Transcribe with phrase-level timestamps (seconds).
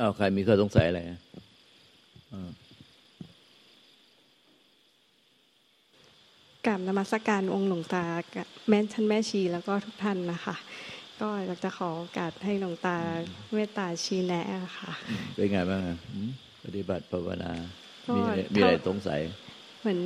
[0.00, 1.00] อ้าวใครมีข้อสงสัยอะไร
[6.66, 8.04] กราบนมัสการองค์หลวงตา
[8.68, 10.56] แม่ท่านแม่ชีแล้วก็ทุกท่านนะคะ
[11.20, 12.96] ก็อยากจะขอโอกาสให้หลวงตา
[13.54, 14.44] เมตตาชี้แนะ
[14.78, 14.92] ค่ะ
[15.34, 15.80] เป็นไงบ้าง
[16.64, 17.52] ปฏิบัติภาวนา
[18.16, 18.20] มี
[18.54, 19.20] มีอะไรสงสัย
[19.80, 20.00] เหมือน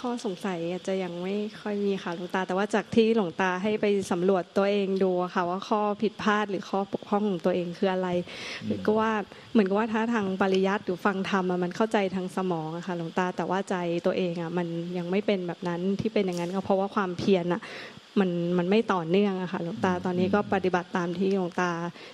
[0.00, 8.08] ข้อสงสัยจะยังไม่ค่อยมีค่ะหลวงตา แต่ว่าจากที่หลวงตาให้ไปสำรวจตัวเองดูค่ะว่าข้อผิดพลาดหรือข้อปกพร่องของตัวเองคืออะไร
[8.86, 9.12] ก็ว่า
[9.52, 13.76] เหมือนกับว่าถ้าทางปริยัติหรือฟังธรรมมันเข้าใจทางสมองอะค่ะหลวงตาแต่ว่าใจ
[14.06, 17.62] ตัวเองอะมันยังไม่เป็นแบบนั้นที่เป็นอย่างนั้นก็เพราะว่าความเพียรอะ
[18.20, 21.70] มันมันไม่ต่อเนื่องอะค่ะหลวงตาตอนนี้ก็ปฏิบัติตามที่หลวงตา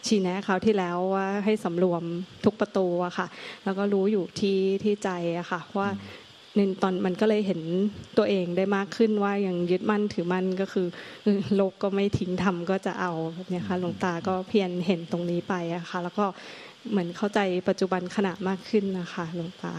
[0.07, 2.03] ชี้แนะเขาที่แล้วว่าให้สำรวม
[2.45, 3.27] ทุกประตูอะค่ะ
[3.65, 5.89] แล้วก็รู้อยู่ที่ที่ใจอะค่ะ ว่า
[6.57, 7.61] ในตอนมันก็เลยเห็น
[8.19, 10.87] ตัวเองได้มากขึ้นว่ายังยึดมั่นถือมั่นก็คือ
[11.55, 16.27] โลกก็ไม่ทิ้งทำก็จะเอาแบบนี้ค่ะหลวงตาก็เพียรเห็นตรงนี้ไปอะค่ะแล้วก็
[16.91, 19.75] เหมือนเข้าใจปัจจุบันขณะมากขึ้นนะคะหลวงตา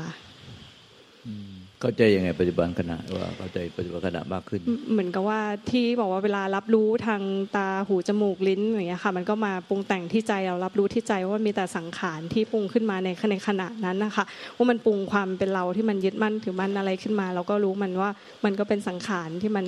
[1.81, 5.39] เข้าใจยังไงปัจจุบันขณะว่าเข้าใจปัจจุบันขณะมากขึ้น เหมือนกับว่า
[5.69, 7.21] ที่บอกว่าเวลารับรู้ทาง
[7.55, 14.25] ตาหูจมูกลิ้นอย่างเงี้ยค่ะ มันก็มาปรุงแต่งที่ใจเรารับรู้ที่ใจว่ามีแต่สังขารที่ปรุงขึ้นมาในในขณะนั้นนะคะ
[14.55, 18.11] ว่ามันปรุงความเป็นเราที่มันยึดมั่นถือมั่นอะไรขึ้นมา เราก็รู้มันว่า
[18.45, 19.65] มันก็เป็นสังขารที่มัน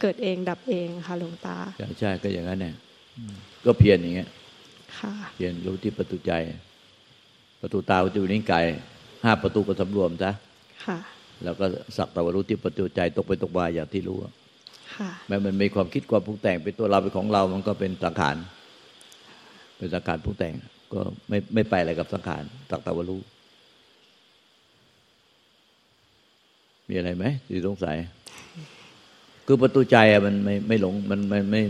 [0.00, 2.74] เกิดเองดับเองค่ะหลวงตาใช่ใช่ก็อย่างนั้นเนี่ย
[3.66, 4.28] ก็เพียรอย่างเงี้ย
[5.34, 6.32] เพียรรู้ที่ประตูใจ
[7.60, 8.64] ประตูตาประตูนิ้วกาย
[9.24, 10.32] ห้าประตูก็สำรวมซะ
[10.84, 10.98] ค่ะ
[11.44, 11.66] แล้วก็
[11.96, 14.18] สักแต่ว่ารู้ที่ประจุใจตกไปตกมาอย่างที่รู้
[15.28, 18.36] แม้มันมีความคิดความปรุงแต่งเป็นตัวเราเป็นของเรา มันก็เป็นสังขาร
[19.78, 20.54] เป็นสังขารปรุงแต่ง
[20.92, 23.20] ก็ไม่ไม่ไปอะไรกับสังขารสักแต่ว่ารู้
[26.88, 27.96] มีอะไรไหมที่สงสัย
[29.46, 31.62] คือประตูใจอะมันไม่ไม่หลงมันไม่ไม่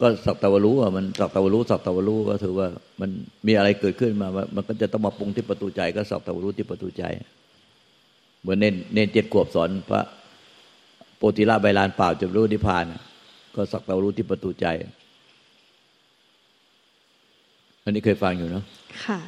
[0.00, 2.68] ก็สักตะวรู้อะมันสักตะวรู้สักตะวรู้ก็ถือว่า
[3.00, 3.10] มัน
[3.46, 7.04] มีอะไรเกิดขึ้นมา มันก็จะต้องมาปรุงที่ประตูใจ ก็สักตะวรู้ที่ประตูใจ
[8.40, 10.02] เหมือนเนนเนนเจ็ดขวบสอนพระ
[11.16, 12.84] โปติละใบลานเปล่าจะรู้นิพพาน
[13.54, 14.66] ก็สักแต่รู้ที่ประตูใจ
[17.82, 18.64] อันนี้เคยฟังอยู่เนาะ
[19.04, 19.18] ค่ะ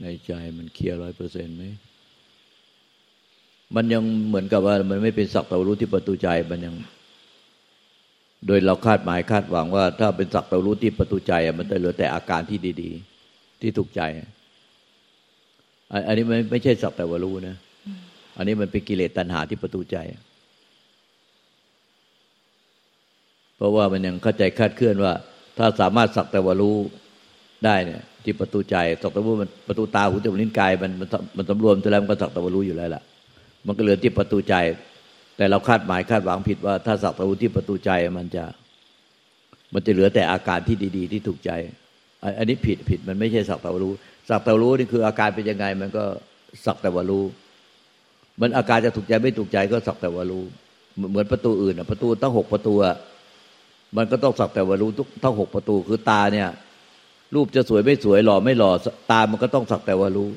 [0.00, 1.64] ในใจมันเคลียร์ร้อยเปอร์เซ็นต์ไหม
[3.74, 6.74] มันยังเหมือนกับว่า มันไม่เป็นสักแต่รู้ที่ประตูใจ มันยัง
[8.46, 12.90] โดยเราคาดหมายคาดหวังว่า ถ้าเป็นสักตะรู้ที่ประตูใจมันจะเหลือแต่อาการที่ดี
[13.26, 14.02] ๆ ที่ถูกใจ
[16.06, 17.56] อันนี้ไม่ไม่ใช่สักแต่ว่ารู้นะ
[18.36, 19.96] อันนี้มันเป็นกิเลสตัณหาที่ประตูใจ
[23.56, 25.12] เพราะว่ามันยังเข้าใจคาดเคลื่อนว่า
[25.58, 26.76] ถ้าสามารถสักแต่ว่ารู้
[27.64, 33.02] ได้เนี่ย ที่ประตูใจสักแต่ว่ามันประตูตาหูจมูกลิ้นกายมันมันสำรวมแล้วมันก็สักแต่ว่ารู้อยู่แล้วล่ะ
[33.66, 34.54] มันก็เหลือที่ประตูใจ
[35.36, 38.44] แต่เราคาดหมายคาดหวังผิดว่าถ้าสักตะวุที่ประตูใจมันจะ
[39.74, 41.50] มันจะเหลือแต่อาการที่ดี ๆ ที่ถูกใจ
[42.38, 43.94] อันนี้ผิดผิดมันไม่ใช่สักตะวรู้
[44.28, 46.04] สักตะวรู้นี่คืออาการเป็นยังไง มันก็
[46.64, 47.24] สักแต่ว่ารู้
[48.40, 50.44] มันอาการจะถูกใจไม่ถูกใจก็สักแต่ว่ารู้
[51.10, 52.74] เหมือนประตูอื่นประตูตั้งหกประตู
[53.96, 56.48] มันก็ต้องสักแต่ว่ารู้ทุกทั้งหกประตูคือตาเนี่ย
[57.34, 58.70] รูปจะสวยไม่สวยหล่อไม่หล่อ
[59.10, 60.28] ตามันก็ต้องสักแต่ว่ารู้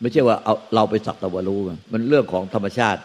[0.00, 1.60] ไม่ใช่ว่าเอาเราไปสักแต่ว่ารู้
[1.92, 3.00] มันเรื่องของธรรมชาติ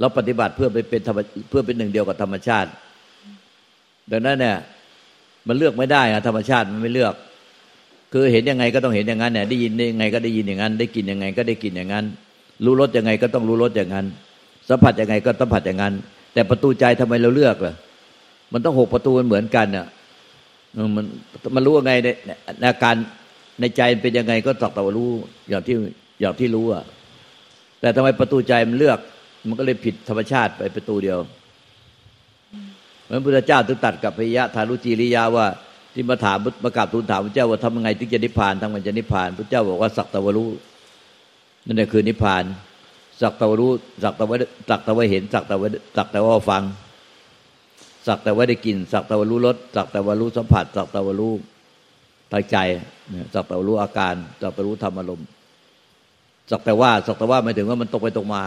[0.00, 1.18] เราปฏิบัติเพื่อไปเป็นธรรม
[1.50, 2.70] เพื่อเป็นหนึ่งเดียวกับธรรมชาติ
[4.12, 4.56] ดังนั้นเนี่ย
[5.48, 7.14] มันเลือกไม่ได้อะธรรมชาติมันไม่เลือก
[8.12, 12.04] คือเห็นยังไงก็ต้องเห็นอย่างนั้นเนี่ยได้ยินยังไงก็ได้ยินอย่างนั้น ได้กินยังไงก็ได้กินอย่างนั้น
[12.64, 14.06] รู้รสยังไงก็ต้องรู้รสอย่างนั้น
[14.68, 15.94] สัมผัสยังไงก็สัมผัสอย่างนั้น
[16.34, 17.74] แต่ประตูใจทำไมเราเลือกล่ะ
[18.52, 19.86] มันต้องหกประตูมันเหมือนกันอะ
[20.96, 21.04] มัน
[21.54, 22.08] มันรู้ยังไงใน
[22.70, 22.94] อาการ
[23.60, 25.10] ในใจเป็นยังไงก็สักแต่ว่ารู้
[25.50, 25.76] อย่างที่
[26.20, 26.84] อย่างที่รู้อะ
[27.80, 28.98] แต่ทำไมประตูใจมันเลือก
[29.48, 31.18] มันก็เลยผิดธรรมชาติไปประตูเดียว
[33.04, 35.46] เพระพุทธเจ้าถึงตัดกับพยะทารุจีริยาว่า
[35.94, 40.50] ที่มาถามมากราบทูลถามพระเจ้าว่าทำยังไงถึงจะนิพพานทำไงจะนิพพานพระเจ้าบอกว่าสักตะวรู้
[41.66, 42.44] นั่นแหละคือนิพพาน
[43.20, 44.32] สักตะวรู้สักตะว
[44.68, 45.64] สักตะวเห็นสักตะว
[45.96, 46.62] สักตะวฟัง
[48.06, 51.32] สักแต่ว่าได้กินสักแต่ว่ารู้รสสักแต่ว่ารู้สัมผัสสักแต่ว่ารู้
[52.32, 52.56] ทางใจ
[53.34, 55.26] สักแต่ว่ารู้อาการสักแต่รู้ธรรมอารมณ์
[56.50, 58.42] สักแต่ว่าสักแต่ว่าหมายถึงว่ามันตกไปตกมา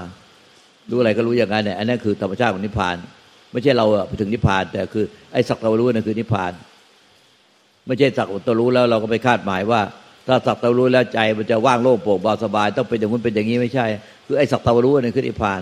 [0.89, 2.95] รู้อะไรก็รู้อย่างนั้นเนี่ยอันนั้นคือธรรมชาติของนิพพาน
[3.51, 6.51] ไม่ใช่เราไปถึงนิพพาน แต่คือไอ้สักตะรู้นั่นคือนิพพาน
[7.85, 9.81] ไม่ใช่สักตะรู้แล้วเราก็ไปคาดหมายว่า
[10.27, 13.85] ถ้าสักตะรู้แล้วใจมันจะว่างโล่งโปร่งเบาสบาย ต้องเป็นอย่างนู้นเป็นอย่างนี้ไม่ใช่
[14.27, 15.61] คือไอ้สักตะรู้นั่นคือนิพพาน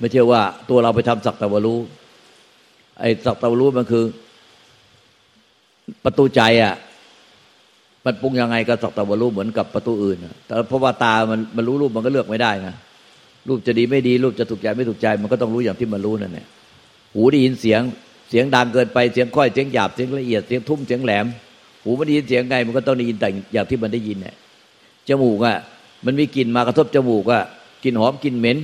[0.00, 1.78] ไม่ใช่ว่าตัวเราไปทำสักตะรู้
[3.00, 4.04] ไอ้สักตะรู้มันคือ
[6.04, 6.74] ประตูใจอะ
[8.04, 12.74] มันปรุงยังไงก็สักตะวรู้เหมือนกับประตูอื่นแต่เพราะว่าตามันมันรู้รูปมันก็เลือกไม่ได้นะ
[13.48, 16.46] รูปจะดีไม่ดี รูปจะถูกใจไม่ถูกใจ มันก็ต้องรู้อย่างที่มันรู้นั่นแหละ
[17.14, 17.80] หูได้ยินเสียง
[18.30, 21.26] เสียงดังเกินไปเสียงค่อยเสียงหยาบเสียงละเอียดเสียงทุ่มเสียงแหลม
[21.84, 24.34] หูมันได้ยินเสียงไง มันก็ต้องได้ยินแต่อย่างที่มันได้ยินเนี่ย
[25.08, 25.56] จมูกอะ
[26.04, 27.42] มันมีกลิ่นมากระทบจมูกอะ
[27.84, 28.58] กลิ่นหอมกลิ่นเหม็น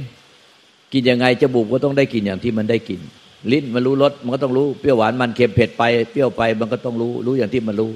[0.93, 3.01] กินยังไงจมูกก็ต้องได้กลิ่นอย่างที่มันได้กลิ่น
[3.53, 5.83] ลิ้นมันรู้รสมันก็ต้องรู้เปรี้ยวหวานมันเค็มเผ็ดไป
[6.13, 7.91] เปรี้ยวไปมันก็ต้องรู้รู้อย่างที่มันรู้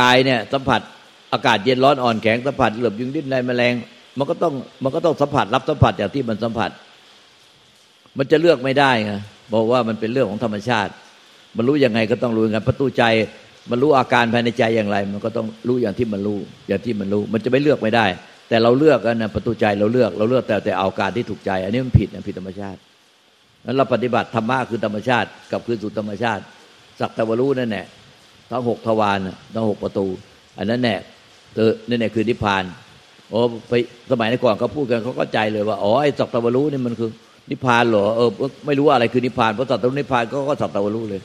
[0.00, 0.80] กายเนี่ยสัมผัส
[1.32, 3.74] อากาศเย็นร้อนอ่อนแข็งสัมผัสเหลือบยุงดิ้นในแมลง
[4.18, 4.52] มันก็ต้อง
[4.84, 6.70] มันก็ต้องสัมผัสรับสัมผัสอย่างที่มันสัมผัส
[8.18, 9.12] มันจะเลือกไม่ได้ไง
[9.54, 10.92] บอกว่ามันเป็นเรื่องของธรรมชาติ
[11.56, 13.04] มันรู้ยังไงก็ต้องรู้อย่างนั้นประตูใจ
[13.70, 18.06] มันรู้อาการภายในใจอย่างไร มันก็ต้องรู้อย่างที่มันรู้ อย่างที่มันรู้ มันจะไม่เลือกไม่ได้
[18.48, 22.78] แต่เราเลือกกันนะประตูใจเราเลือก เราเลือกแต่แต่เอาการที่ถูกใจ อันนี้มันผิดนะผิดธรรมชาติ
[23.66, 26.42] นั้นเราปฏิบัติธรรมะคือธรรมชาติกับคืนสู่ธรรมชาติ
[27.00, 27.86] สักแต่ว่ารู้นั่นแหละ
[28.50, 29.18] ทั้งหกทวาร
[29.54, 30.06] ทั้งหกประตู
[30.58, 30.96] อันนั้นแน่
[31.56, 32.64] เออนั่นแน่คือนิพพาน
[33.30, 33.72] โอ้ไป
[34.10, 37.10] สมัยก่อนเขาพูดกันเขาก็ใจเลยว่า อ๋อไอ้สักตะวันรู้นี่มันคือ
[37.50, 38.28] นิพพานเหรอเออ
[38.66, 41.20] ไม่รู้อะไรคือนิพพานเพราะสัตตะนิพพานก็ก็สักตะวันรู้เลย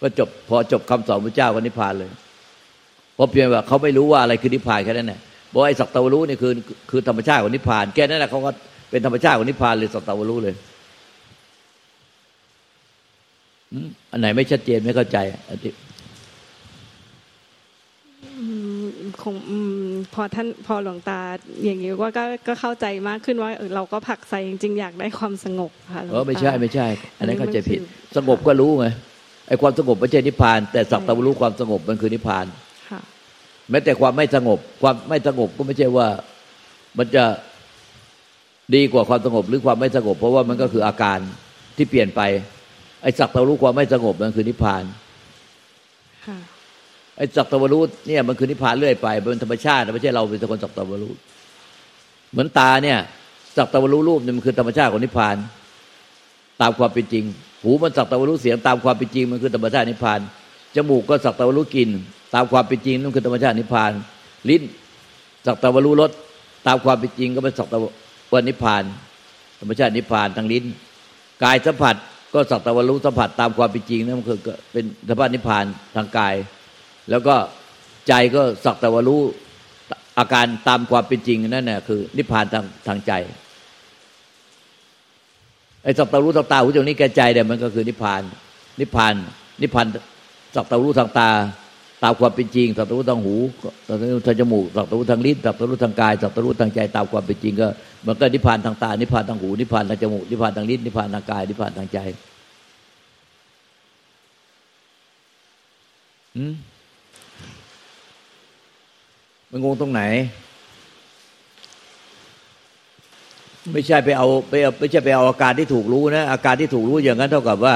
[0.00, 2.10] ก็จบพอจบคำสอนพระเจ้าก็นิพพานเลย
[3.14, 5.20] เพราะเพียงว่าเขาไม่รู้ว่าอะไรคือนิพพานแค่นั้นแหละ
[5.52, 6.52] บอกไอ้สักตะวันรู้นี่คือ
[6.90, 8.50] คือธรรมชาติของนิพพานแค่นั้นแหละเขาก็
[8.90, 10.54] เป็นธรรมชาติของนิพพานเลยสักตะวันรู้เลย
[14.12, 15.72] อันไหนไม่ชัดเจนไม่เข้าใจอันที่
[19.22, 19.34] คง
[20.14, 21.20] พอท่านพอหลวงตา
[21.64, 26.86] อย่างนี้ว่าก็ก็เข้าใจมากขึ้นว่าเราก็ผักใส่จริงๆอยากได้ความสงบค่ะเออไม่ใช่ไม่ใช่
[27.18, 27.80] อันนั้นเข้าใจผิด
[28.16, 28.86] สงบก็รู้ไง
[29.48, 32.46] ไอ้ความสงบไม่ใช่นิพพาน แต่สักตะรู้ความสงบมันคือนิพพาน
[33.70, 36.06] แม้แต่ความไม่สงบ ความไม่สงบก็ไม่ใช่ว่า
[36.98, 37.24] มันจะ
[38.74, 41.18] ดีกว่าความสงบหรือความไม่สงบ เพราะว่ามันก็คืออาการ
[41.76, 42.20] ที่เปลี่ยนไป
[43.02, 44.84] ไอ้สักตะรู้ความไม่สงบมันคือนิพพาน
[47.20, 51.12] ไอ้สักตะวรู้เนี่ยมันคือนิพพานเรื่อยไปเป็นธรรมชาติไม่ใช่เราเป็นคนสักตะวรู้
[52.32, 52.98] เหมือนตาเนี่ย
[53.56, 55.36] สักตะวรู้รูปเนี่ยมันคือธรรมชาติของนิพพาน
[56.60, 57.24] ตามความเป็นจริง
[57.62, 60.20] หูมันสักตะวรู้เสียงตามความเป็นจริง มันคือธรรมชาตินิพพาน
[60.74, 61.90] จมูกก็สักตะวรู้กลิ่น
[62.34, 63.92] ตามความเป็นจริงนั่นคือธรรมชาตินิพพาน
[64.48, 64.62] ลิ้น
[65.46, 66.10] สักตะวรู้รส
[66.66, 67.78] ตามความเป็นจริงก็เป็นสักตะ
[68.32, 68.82] วันนิพพาน
[69.60, 70.64] ธรรมชาตินิพพานทางลิ้น
[71.44, 71.96] กายสัมผัส
[72.34, 74.38] ก็สักตะวรู้สัมผัสตามความเป็นจริงนั่นคือ
[74.72, 75.64] เป็นธรรมชาตินิพพาน
[75.96, 76.34] ทางกาย
[77.10, 77.34] แล้วก็
[78.08, 79.20] ใจก็สักแต่ว่ารู้
[80.18, 83.12] อาการตามความเป็นจริงนั่นแหละคือ นิพพานทางทางใจ
[85.82, 88.22] ไอ้สักแต่รู้ทางตาหูจมูกนี้แก่ใจเนี่ยมันก็คือนิพพาน
[88.80, 89.14] นิพพาน
[89.62, 89.86] นิพพาน
[90.54, 91.30] สักแต่รู้ทางตา
[92.02, 93.34] ตามความเป็นจริงสักแต่รู้ทางหู
[93.88, 97.68] สักแต่รู้ทางจมูกสักแต่รู้ทางลิ้นสักแต่รู้ทางกายสักแต่รู้ทางใจตามความเป็นจริงก็
[98.06, 101.98] มันก็นิพพานทางตา นิพพานทางหู นิพพานทางจมูกนิพพานทางลิ้นนิพพานทางกายนิพพานทางใจ
[106.36, 106.54] อืม
[109.50, 110.02] มันงงตรงไหน
[113.72, 117.74] ไม่ใช่ไปเอาไปเอาไม่ใช่ไปเอาอาการที่ถูกรู้นะอาการที่ถูกรู้อย่างนั้นเท่ากับว่า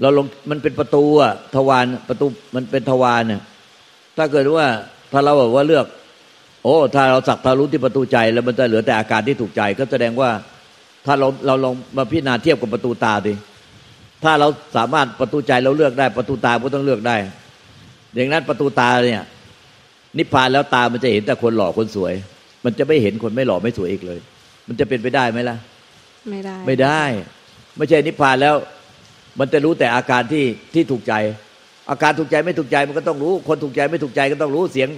[0.00, 3.42] เราลงมันเป็นประตูอะทวารประตูมันเป็นทวารเนี่ย
[4.16, 4.66] ถ้าเกิดว่า
[5.12, 5.86] ถ้าเราบอกว่าเลือก
[6.62, 10.30] โอ้ ถ้าเราสักทารู้ที่ประตูใจ แล้วมันจะเหลือแต่อาการที่ถูกใจ ก็แสดงว่า
[11.06, 13.34] ถ้าเราเราลองมาพิจารณาเทียบกับประตูตาดิ
[14.24, 17.16] ถ้าเราสามารถประตูใจเราเลือกได้ประตูตาก็ต้องเลือกได้
[18.14, 19.22] อย่างนั้นประตูตาเนี่ย
[20.18, 22.14] นิพพานแล้วตามันจะเห็นแต่คนหล่อคนสวย
[22.64, 24.18] มันจะไม่เห็นคนไม่หล่อไม่สวยอีกเลย
[24.68, 25.56] มันจะเป็นไปได้ไหมล่ะ
[26.30, 27.02] ไม่ได้ ไม่ได้
[27.76, 28.54] ไม่ใช่นิพพานแล้ว
[29.38, 31.14] มันจะรู้แต่อาการที่ที่ถูกใจ
[31.90, 34.88] อาการถูกใจไม่ถูกใจมันก็ต้องรู้ คนถูกใจไม่ถูกใจก็ต้องรู้เสียง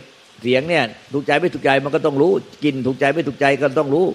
[0.42, 2.32] เสียงเนี่ย ถูกใจไม่ถูกใจมันก็ต้องรู้
[2.64, 4.06] กินถูกใจไม่ถูกใจก็ต้องรู้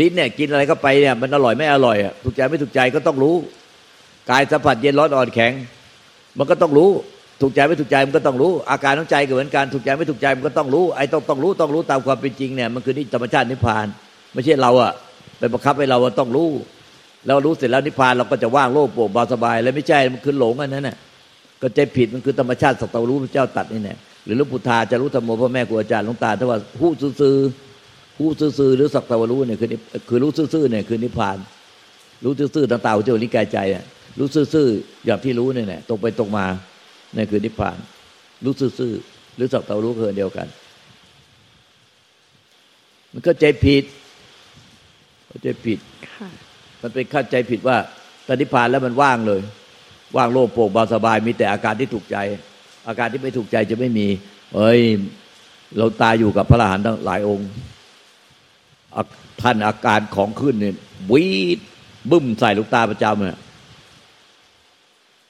[0.00, 3.34] ลิ้นเนี่ยกินอะไรเข้าไปเนี่ยมันอร่อยไม่อร่อยอะถูกใจไม่ถูกใจก็ต้องรู้
[4.30, 5.52] กายสัมผัสเย็นร้อนอ่อนแข็ง
[6.38, 6.90] มันก็ต้องรู้
[7.40, 13.86] ถูกใจไม่ถูกใจมันก็ต้องรู้ อาการของใจก็เหมือนกันถูกใจไม่ถูกใจมันก็ต้องรู้ไอ้ต้องต้องรู้ต้องรู้ตามความเป็นจริงเนี่ยมันคือนิธรรมชาตินิพพาน
[14.34, 14.92] ไม่ใช่เราอะ
[15.38, 16.48] ไปบังคับให้เราต้องรู้
[17.26, 20.96] แล้วรู้เสร็จแล้วนิพพานเราก็จะว่างโล่งโปร่งเบาสบาย แล้วไม่ใช่มันคือหลงอันนั้นน่ะ
[21.62, 26.90] ก็ใจผิดมันคือธรรมชาติสัตว์รู้พระเจ้าตัดนี่แน่หรือหลวงปู่ทาจะรู้ธรรมโมพ่อแม่ครูอาจารย์หลวงตาถ้าว่าผู้
[27.20, 27.34] ซื่อ
[28.16, 29.68] ผู้ซื่อหรือสัตว์รู้เนี่ยคือ
[30.08, 31.36] คือรู้ซื่อเนี่ยคือนิพพาน
[32.24, 33.84] รู้ซื่อๆต่างๆเจ้านิกายใจอะ
[34.18, 34.66] รู้ซื่อ
[35.06, 36.46] อย่างที่รู้เนี่ยตรงไปตรงมา
[37.16, 37.78] นั่นคือนิพพาน
[38.44, 40.46] รู้ซื่อๆหรือสักตารู้คือเดียวกัน
[43.12, 43.84] มันก็ใจผิด
[45.26, 45.78] เข้าใจผิด
[46.82, 47.76] มันเป็นเข้าใจผิดว่า
[48.26, 49.40] ตนิพพานแล้วมันว่างเลย
[50.16, 52.16] ว่างโล่งโปร่งเบาสบาย มีแต่อาการที่ถูกใจ
[52.88, 54.06] อาการที่ไม่ถูกใจจะไม่มี
[54.54, 54.80] เอ้ย
[55.78, 57.48] เราตายอยู่กับพระอรหันต์ทั้งหลายองค์
[59.42, 60.76] ท่านอาการของขึ้นเนี่ย
[61.12, 61.58] วีด
[62.10, 63.38] บึ้มใส่ลูกตาประจำเนี่ย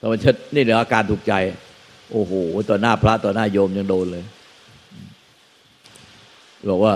[0.01, 1.35] ตอนชัดนี่เหลืออาการถูกใจ
[2.13, 2.33] โอ้โห
[2.71, 4.25] ต่อหน้าพระต่อหน้าโยมยังโดนเลย
[6.71, 6.95] บอกว่า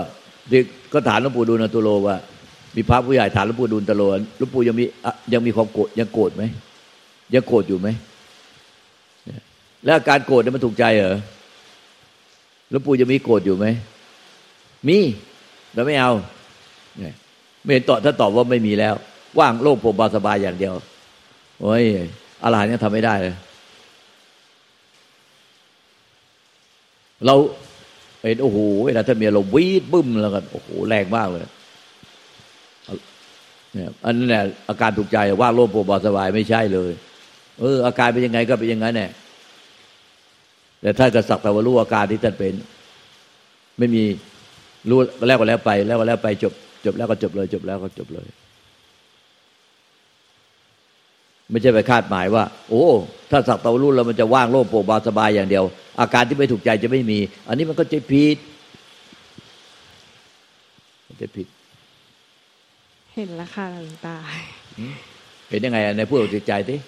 [0.93, 2.15] ก็ถามหลวงปู่ดูลตุโลว่า
[2.75, 4.03] มีพระผู้ใหญ่ถามหลวงปู่ดูลตะโล
[4.37, 4.85] หลวงปู่ยังมี
[5.33, 6.43] ยังมีความโกรธยังโกรธไหม
[7.33, 7.87] ยังโกรธอยู่ไหม
[9.85, 11.17] แล้วการโกรธเนี่ยมันถูกใจเหรอ
[12.69, 13.65] หลวงปู่จะมีโกรธอยู่ไหม
[14.87, 14.97] มี
[15.73, 16.11] แต่ไม่เอา
[17.63, 18.93] ไม่เห็นตอบถ้าตอบว่าไม่มีแล้ว
[19.39, 20.73] ว่างโล่งโปร่งเบาสบายอย่างเดียว
[21.61, 21.83] โอ้ย
[22.43, 23.35] อะไรเนี่ยทำไม่ได้เลย
[27.25, 27.35] เรา
[28.23, 31.41] เห็นโอ้โหเวลาถ้ามีเราวีดบึ้มแล้วก็โอ้โหแรงมากเลย
[33.73, 36.91] เนี่ยอันนั้นแหละอาการถูกใจว่าโล่งโปร่งเบาสบายไม่ใช่เลย
[37.59, 39.11] เออ อาการเป็นยังไงก็เป็นอย่างนั้นแหละ
[40.81, 42.53] แต่ถ้าจะสักแต่ว่ารู้อาการที่ท่านเป็น
[43.79, 44.03] ไม่มี
[44.89, 46.53] รู้แล้วก็แล้วไป แล้วก็แล้วไปจบ
[46.85, 48.27] จบแล้วก็จบเลย จบแล้วก็จบเลย
[51.51, 52.85] ไม่ใช่ไปคาดหมายว่า โอ้
[53.31, 55.63] ถ้าสักแต่ว่ารู้แล้วมันจะว่างโล่งโปร่งเบาสบายอย่างเดียว
[55.99, 58.37] อาการที่ไม่ถูกใจจะไม่มี อันนี้มันก็จะผิด
[61.21, 61.47] จะผิด
[63.13, 64.15] เห็นแล้วค่ะหลวงตา
[65.49, 66.79] เห็นยังไงในพูดจิตใจที่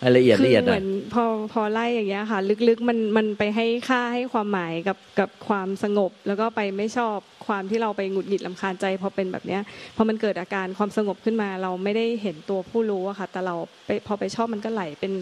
[0.00, 7.18] ให้ละเอียดละเอียดเหมือนพอพอไล่อย่างเงี้ยค่ะ ลึกๆมันมันไปให้ค่าให้ความหมายกับกับความสงบ แล้วก็ไปไม่ชอบ
[7.48, 9.62] ความที่เราไปหงุดหงิดลำคาญใจพอเป็นแบบเนี้ย
[9.96, 15.12] พอมันเกิดอาการความสงบขึ้นมา เราไม่ได้เห็นตัวผู้รู้อะค่ะแต่เราไปพอไปชอบมันก็ไหลเป็น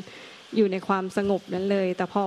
[0.57, 2.23] อยู่ในความสงบนั้นเลย แต่พอ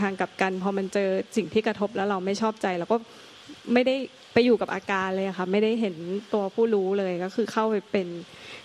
[0.00, 2.96] ทางกับกันพอมันเจอสิ่งที่กระทบแล้วเราไม่ชอบใจเราก็
[3.72, 3.96] ไม่ได้
[4.32, 5.96] ไปอยู่กับอาการเลยค่ะไม่ได้เห็น
[6.34, 8.08] ตัวผู้รู้เลยก็คือเข้าไปเป็น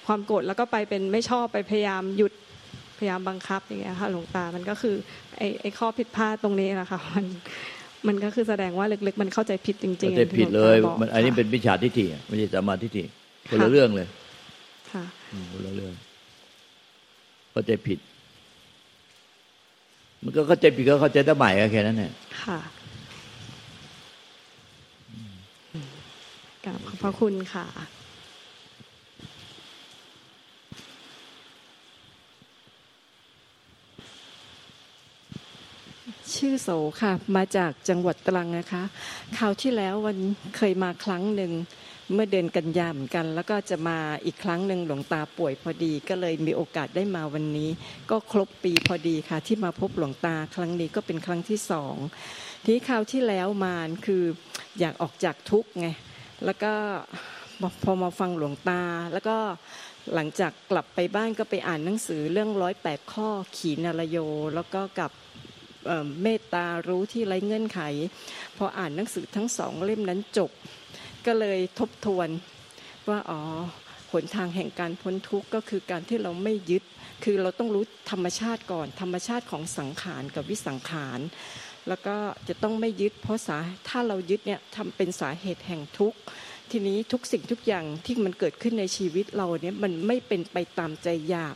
[0.07, 2.33] ความโกรธแล้วก็ไปเป็นไม่ชอบไปพยายามหยุด
[2.99, 4.95] พยายามบังคับอย่างเงี้ยค่ะหลวงตามันก็คือ
[5.37, 7.25] ไอ้ไอ้ข้อผิดพลาดตรงนี้นะคะมัน
[8.07, 13.03] มันก็คือแสดงว่าลึกๆ มันเข้าใจผิดจริงๆเข้าใจผิดเลยมันอันนี้เป็นวิชาทิฏฐิไม่ใช่สมาธิฏฐิ
[13.49, 14.07] คนละเรื่องเลย
[14.91, 15.03] ค่ะ
[15.51, 15.93] คนละเรื่อง
[17.51, 17.99] เข้าใจผิด
[20.23, 22.11] มันก็เข้าใจผิดก็เข้าใจได้ใหม่แค่นั้นแหละ
[22.43, 22.59] ค่ะ
[26.65, 27.65] กราบขอบพระคุณค่ะ
[36.39, 36.69] ชื่อโส
[37.01, 38.83] ค่ะ มาจากจังหวัดตรังนะคะ
[39.37, 40.17] คราวที่แล้ววัน
[40.57, 41.51] เคยมาครั้งหนึ่ง
[42.13, 47.69] เมื่อเดือนกันยาเหมือนกัน แล้วก็จะมาอีกครั้งหนึ่งหลวงตาป่วยพอดี ก็เลยมีโอกาสได้มาวันนี้
[48.11, 51.95] ก็ครบปีพอดีค่ะ ที่มาพบหลวงตาครั้งนี้ก็เป็นครั้งที่สอง
[52.65, 53.75] ที่คราวที่แล้วมา
[54.05, 54.23] คือ
[54.79, 55.87] อยากออกจากทุกข์ไง
[56.45, 56.73] แล้วก็
[57.83, 58.81] พอมาฟังหลวงตา
[59.13, 59.37] แล้วก็
[60.13, 64.17] หลังจากกลับไปบ้านก็ไปอ่านหนังสือเรื่องร้อยแปดข้อขีนารโย
[64.55, 65.11] แล้วก็กับ
[66.23, 67.81] เมตตารู้ที่ไร้เงื่อนไข
[68.57, 70.51] พออ่านหนังสือทั้งสองเล่มนั้นจบ
[71.25, 72.29] ก็เลยทบทวน
[73.09, 73.41] ว่าอ๋อ
[74.11, 76.83] หนทางแห่งการพ้นทุกข์ก็คือการที่เราไม่ยึด
[77.23, 81.19] คือเราต้องรู้ธรรมชาติก่อน ธรรมชาติของสังขารกับวิสังขาร
[81.87, 82.15] แล้วก็
[82.47, 83.57] จะต้องไม่ยึด เพราะสา
[83.87, 86.17] ถ้าเรายึดเนี่ยทำเป็นสาเหตุแห่งทุกข์
[86.71, 91.55] ทีนี้ทุกสิ่งทุกอย่างที่มันเกิดขึ้นในชีวิตเราเนี่ยมันไม่เป็นไปตามใจอยาก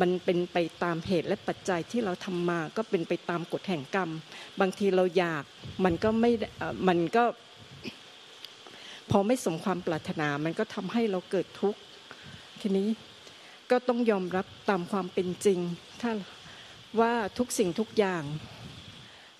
[0.00, 4.10] มันเป็นไปตามเหตุและปัจจัยที่เราทำมาก็เป็นไปตามกฎแห่งกรรม
[4.60, 5.44] บางทีเราอยาก
[5.84, 6.30] มันก็ไม่
[6.88, 7.24] มันก็
[9.10, 11.80] พอไม่สมความปรารถนา มันก็ทำให้เราเกิดทุกข์
[12.60, 12.88] ทีนี้
[13.70, 15.58] ก็ต้องยอมรับตามความเป็นจริง
[16.00, 16.12] ถ้า
[17.00, 18.22] ว่าทุกสิ่งทุกอย่าง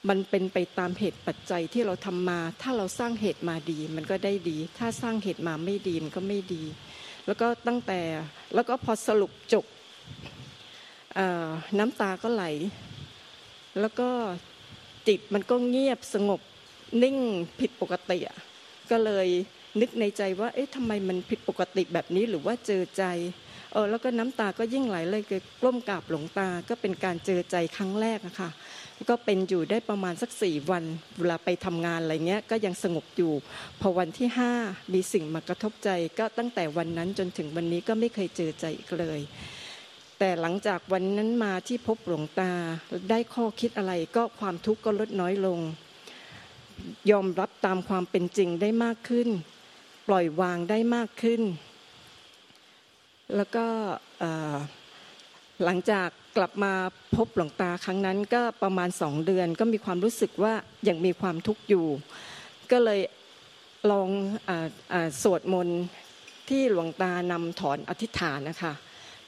[0.08, 6.62] มันเป็นไปตามเหตุปัจจัยที่เราทำมา ถ้าเราสร้างเหตุมาดี มันก็ได้ดี ถ้าสร้างเหตุมาไม่ดีมันก็ไม่ดี
[7.26, 8.00] แล้วก็ตั้งแต่
[8.54, 9.64] แล้วก็พอสรุปจบ
[11.78, 12.44] น้ำตาก็ไหล
[13.80, 14.08] แล้วก็
[15.08, 16.40] จิตมันก็เงียบสงบ
[17.02, 17.16] นิ่ง
[17.60, 18.18] ผิดปกติ
[18.90, 19.28] ก็เลย
[19.80, 23.04] นึกในใจว่า เอ๊ะทำไมมันผิดปกติแบบนี้หรือว่าเจอใจ
[23.72, 28.50] เออแล้วก็น้ำตาก็ยิ่งไหลเลยคือกล้มกราบหลงตาก็เป็นการเจอใจครั้งแรกอะค่ะ
[29.10, 30.84] ก็เป็นอยู่ได้ประมาณสักสี่วัน
[31.18, 33.32] เวลาไปทำงานอะไรเงี้ยก็ยังสงบอยู่
[33.80, 34.52] พอวันที่ห้า
[34.94, 39.20] มีสิ่งมากระทบใจ ก็ตั้งแต่วันนั้นจนถึงวันนี้ก็ไม่เคยเจอใจอีกเลย
[40.24, 42.52] แต่หลังจากวันนั้นมาที่พบหลวงตา
[43.10, 45.58] ได้ข้อคิดอะไรก็ความทุกข์ก็ลดน้อยลง
[47.10, 49.28] ยอมรับตามความเป็นจริงได้มากขึ้น
[50.08, 51.42] ปล่อยวางได้มากขึ้น
[53.36, 53.66] แล้วก็
[55.64, 56.72] หลังจากกลับมา
[57.16, 60.54] พบหลวงตาครั้งนั้นก็ประมาณสองเดือน ก็มีความรู้สึกว่า
[60.88, 61.86] ยังมีความทุกข์อยู่
[62.70, 63.00] ก็เลย
[63.90, 64.08] ลอง
[64.48, 64.50] อ
[65.22, 65.80] สวดมนต์
[66.48, 68.74] ที่หลวงตานำถอนอธิษฐานนะคะ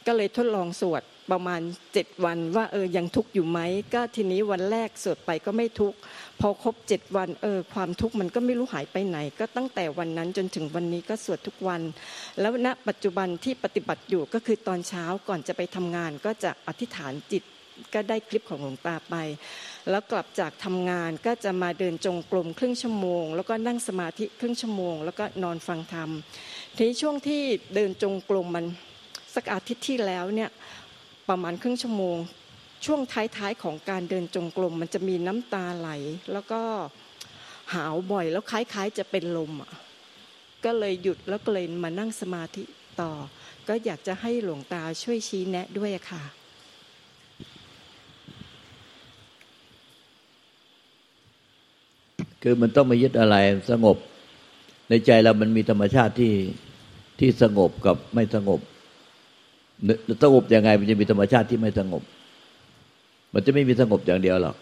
[0.06, 1.60] ก็เลยทดลองสวดประมาณ
[1.92, 3.60] เจ็ดวันว่าเออยังทุกข์อยู่ไหม
[3.94, 5.98] ก็ทีนี้วันแรกสวดไปก็ไม่ทุกข์
[6.40, 11.80] พอครบเจ็ดวันเออความทุกข์มันก็ไม่รู้หายไปไหน ก็ตั้งแต่วันนั้นจนถึงวันนี้ก็สวดทุกวัน
[12.40, 17.42] แล้วณปัจจุบันที่ปฏิบัติอยู่ก็คือตอนเช้าก่อนจะไปทำงาน ก็จะอธิษฐานจิต
[17.94, 19.16] ก็ได้คลิปของหลวงตาไป
[19.90, 26.10] แล้วกลับจากทำงานก็จะมาเดินจงกรมครึ่งชั่วโมง แล้วก็นั่งสมาธิครึ่งชั่วโมง แล้วก็นอนฟังธรรม
[26.76, 27.42] ทีนี้ช่วงที่
[27.74, 28.66] เดินจงกรมมัน
[29.34, 30.50] สักอาทิตย์ที่แล้วเนี่ย
[31.28, 32.16] ประมาณครึ่งชั่วโมง
[32.84, 35.90] ช่วงท้ายๆของการเดินจงกรมมันจะมีน้ำตาไหล
[36.32, 36.60] แล้วก็
[37.74, 39.72] หาวบ่อยแล้วคล้ายๆ จะเป็นลมอะ
[40.64, 42.62] ก็เลยหยุดแล้วก็เลยมานั่งสมาธิ
[43.00, 43.12] ต่อ
[43.68, 46.22] ก็อยากจะให้หลวงตาช่วยชี้แนะด้วยค่ะ
[52.42, 53.36] คือมันต้องไม่ยึดอะไร
[53.70, 53.96] สงบ
[54.88, 56.34] ในใจเรามันมีธรรมชาติที่
[57.18, 58.60] ที่สงบกับไม่สงบ
[60.22, 62.02] สงบยังไง มันจะมีธรรมชาติที่ไม่สงบ
[63.34, 64.56] มันจะไม่มีสงบอย่างเดียวหรอก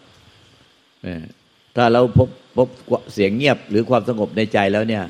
[1.77, 2.69] ถ้าเราพบพบ
[3.13, 5.05] เสียงเงียบหรือความสงบในใจแล้วเนี่ย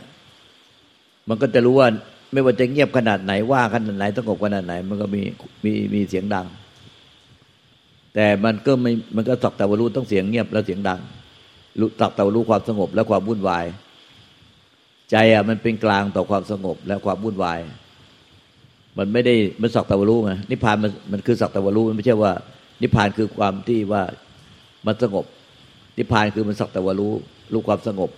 [1.29, 1.89] มันก็จะรู้ว่า
[2.33, 5.23] ไม่ว่าจะเงียบขนาดไหนว่าขนาดไหนสงบขนาดไหน มันก็มี
[5.65, 6.47] มีมีเสียงดัง
[8.15, 11.01] แต่มันก็ไม่มันก็สักแต่ว่ารู้ต้องเสียงเงียบแล้วเสียงดัง
[11.81, 13.65] รู้สักแต่ว่ารู้ความสงบและความวุ่นวาย
[15.11, 17.61] ใจอะมันเป็นกลางต่อความสงบและความวุ่นวาย
[18.99, 22.33] มันไม่ได้มันสักต่ว่ารู้ไงนิพพานมันมันคือสักต่ว่ารู้มันไม่ใช่ว่า
[22.83, 24.03] นิพพานคือความที่ว่า
[24.87, 25.25] มันสงบ
[25.99, 27.13] นิพพานคือมันสักต่ว่ารู้
[27.53, 28.11] รู้ความสงบ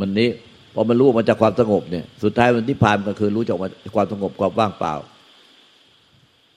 [0.00, 0.28] มันนี้
[0.74, 3.56] พอมันรู้มาจากความสงบเนี่ย สุดท้ายมันนิพพานก็คือรู้จาก
[3.96, 4.94] ความสงบความว่างเปล่า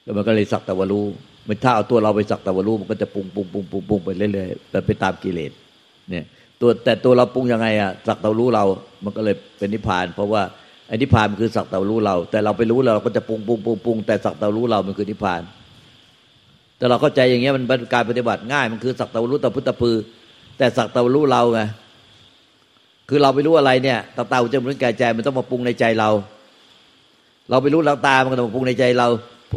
[0.04, 1.06] แล้วมันก็เลยสักต่ว่ารู้
[1.48, 5.52] มันถ้าเอาตัวเราไปสักต่ว่ารู้มันก็จะปรุงปรุงปรุงปรุงปรุงไปเรื่อยๆแต่ไปตามกิเลส
[6.10, 6.26] เนี่ย
[6.62, 8.64] ตัวแต่ตัวเราปรุงยังไงอะสักแต่รู้เรา
[9.04, 10.42] มันก็เลยเป็นนิพพาน เพราะว่า
[10.92, 15.42] อ้นิพพานมันคือสักแต่รู้เรา แต่เราไปรู้เราก็จะปรุงปรุงปรุงปรุงแต่สักแต่รู้เรามันคือนิพพาน
[16.78, 19.96] แต่เราเข้าใจอย่างเงี้ยมันเป็นการปฏิบัติง่ายมันคือสักตะวรู้ตะพุทธพือ
[20.58, 21.62] แต่สักตะวรู้เราไง
[23.10, 26.10] คือเราไปรู้อะไรเนี่ยตาตาหูจมูกลิ้นกายใจมันต้องมาปรุงในใจเรา
[27.50, 29.08] เราไปรู้เราตามันก็ต้องมาปรุงในใจเรา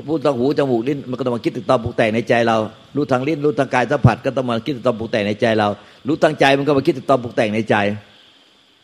[0.08, 2.56] พูดทางหูจมูกลิ้นมันก็ต้องมาคิดถึงตอนปรุงแต่งในใจเรา
[2.96, 5.68] รู้ทางลิ้นรู้ทางกายสัมผัสก็ต้องมาคิดถึงตอนปรุงแต่งในใจเรา
[6.06, 7.76] รู้ทางใจมันก็มาคิดถึงตอนปรุงแต่งในใจ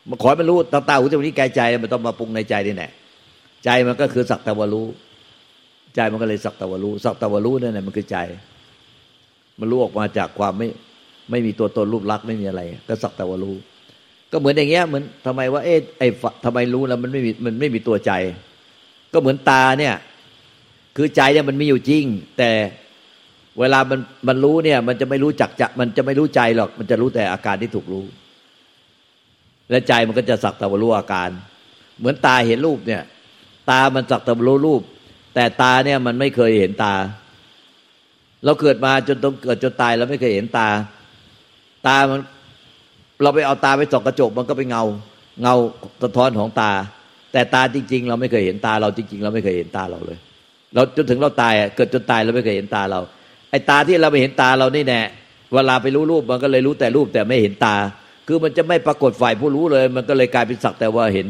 [0.09, 2.91] มาขอมันรู้ตาตาหูจมูกลิ้นกายใจมันต้องมาปรุงในใจนี่แหละ
[3.63, 4.87] ใจมันก็คือสักตะวรู้
[5.95, 8.17] ใจมันก็เลยสักตะวรู้สักตะวรู้นั่นแหละมันคือใจ
[9.59, 10.67] มันรู้ออกมาจากความไม่
[11.31, 13.55] ไม่มีตัวตนรูปลักษณ์ไม่มีอะไร ก็สักตะวรู้
[14.31, 16.07] ก็เหมือนอย่างเงี้ยเหมือนทำไมว่าเอ๊ะไอ้
[16.45, 18.11] ทำไมรู้แล้วมันไม่มีมันไม่มีตัวใจ
[19.13, 19.95] ก็เหมือนตาเนี่ย
[20.97, 22.05] คือใจเนี่ยมันมีอยู่จริง
[22.37, 22.51] แต่
[23.59, 28.05] เวลามันมันรู้เนี่ย มันจะไม่รู้จักจะมันจะไม่รู้ใจหรอก มันจะรู้แต่อาการที่ถูกรู้
[29.71, 31.29] และใจมันก็จะสักตะวรู้อาการ
[31.99, 33.03] เหมือนตาเห็นรูปเนี่ย
[33.69, 34.81] ตามันสักตะวรู้รูป
[35.35, 36.93] แต่ตาเนี่ยมันไม่เคยเห็นตา
[38.45, 40.67] เราเกิดมาจนต้องเกิดจนตายเราไม่เคยเห็นตา
[41.87, 42.21] ตามัน
[43.21, 44.83] เราไปเอาตาไปส่องกระจกมันก็ไปเงา
[45.41, 45.55] เงา
[46.01, 46.71] สะท้อนของตา
[47.31, 50.17] แต่ตาจริง ๆ เราไม่เคยเห็นตา เราจริง ๆ เราไม่เคยเห็นตาเราเลย
[50.73, 52.99] เราจนถึงเราตายเกิดจนตายเราไม่เคยเห็นตาเรา
[53.49, 55.01] ไอ้ตาที่เราไม่เห็นตาเรานี่แน่
[55.53, 57.75] เวลาไปรู้รูปมันก็เลยรู้แต่รูปแต่ไม่เห็นตา
[58.27, 61.27] คือมันจะไม่ปรากฏฝ่ายผู้รู้เลย มันก็เลยกลายเป็นสักแต่ว่าเห็น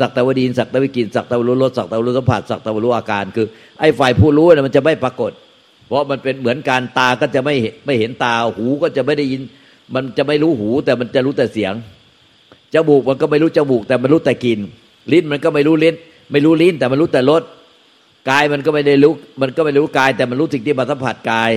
[0.00, 3.46] สักแต่ว่าดีนสักแต่ว่ากินสักแต่ว่ารู้รสสักแต่ว่ารู้สัมผัสสักแต่ว่ารู้อาการ คือ
[3.80, 5.32] ไอ้ฝ่ายผู้รู้เนี่ยมันจะไม่ปรากฏ
[5.86, 7.54] เพราะมันเป็นเหมือนการตาก็จะไม่
[7.86, 9.40] ไม่เห็นตาหูก็จะไม่ได้ยิน
[9.94, 11.74] มันจะไม่รู้หู แต่มันจะรู้แต่เสียง
[12.74, 14.60] จมูกมันก็ไม่รู้จมูก แต่มันรู้แต่กลิ่น
[15.12, 15.94] ลิ้นมันก็ไม่รู้ลิ้น
[16.32, 17.42] ไม่รู้ลิ้น แต่มันรู้แต่รส
[18.30, 21.50] กายมันก็ไม่ได้รู้มันก็ไม่รู้กาย แต่มันรู้สิ่งที่มาสัมผัสกาย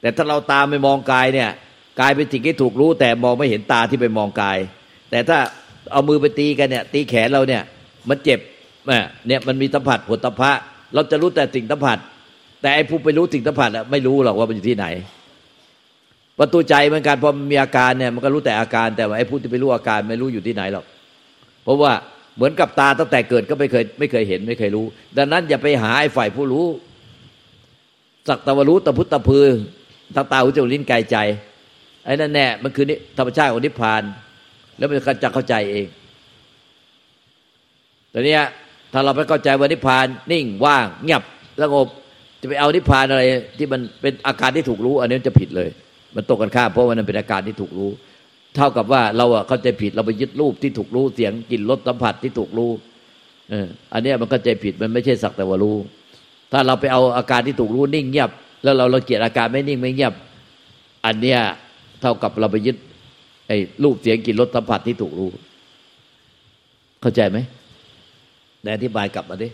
[0.00, 1.50] แต่ถ้าเราตามไปมองกายเนี่ย
[2.00, 4.58] กายเป็นสิ่งที่ถูกรู้ แต่มองไม่เห็นตาที่ไปมองกาย
[5.10, 5.38] แต่ถ้า
[5.92, 7.62] เอามือไปตีกันเนี่ยตีแขนเราเนี่ย
[8.08, 8.40] มันเจ็บ
[8.86, 10.52] เนี่ยมันมีสัมผัสผลตภะ
[10.94, 11.98] เราจะรู้แต่สิ่งสัมผัส
[12.60, 14.86] แต่ไอ้ผู้ไปรู้สิ่งสัมผัสไม่รู้หรอกว่ามันอยู่ที่ไหน
[16.38, 20.84] ประตูใจเหมือนกันพอมีอาการเนี่ยมันก็รู้แต่อาการ แต่ไอ้ผู้ที่ไปรู้อาการไม่รู้อยู่ที่ไหนหรอก
[21.64, 21.92] เพราะว่า
[22.36, 26.66] เหมือนกับตาตั้งแต่เกิดก็ไม่เคยไม่เคยเห็นไม่เคยรู้ ดังนั้นอย่าไปหาไอ้ฝ่ายผู้รู้
[28.28, 29.46] สักตะวรู้ตะพุตตะพือ
[30.14, 31.16] ตาตาหูจมูกลิ้นกายใจ
[32.04, 32.84] ไอ้นั่นแน่มันคือ
[33.18, 34.02] ธรรมชาติของนิพพาน
[34.78, 35.86] แล้วมันจะเข้าใจเอง
[38.10, 38.42] แต่เนี้ย
[38.92, 41.22] ถ้าเราไปเข้าใจว่านิพพาน นิ่งว่างเงียบ
[41.60, 41.86] สงบ
[42.40, 43.22] จะไปเอานิพพานอะไร
[43.58, 45.68] ที่มันเป็นอาการที่ถูกรู้ อันนี้จะผิดเลย
[46.16, 47.90] มันตกกันข้ามเพราะว่ามันเป็นอาการที่ถูกรู้
[48.56, 52.70] เท่ากับว่าเราอะเข้าใจผิดเราไปยึดรูปที่ถูกรู้เสียงกลิ่นรสสัมผัสที่ถูกรู้
[53.50, 55.76] เอออันนี้มันก็ใจผิดมันไม่ใช่สักแต่ว่ารู้
[56.52, 58.30] ถ้าเราไปเอาอาการที่ถูกรู้นิ่งเงียบ
[58.62, 60.12] แล้วเราเราเกลียดอาการไม่นิ่งไม่เงียบ
[61.06, 61.40] อันเนี้ย
[62.02, 62.76] เท่ากับเราไปยึด
[63.48, 65.28] ไอ้รูปเสียงกลิ่นรสสัมผัสที่ถูกรู้
[67.00, 67.38] เข้าใจไหม
[68.62, 69.48] แนอธิบายกลับมาดิ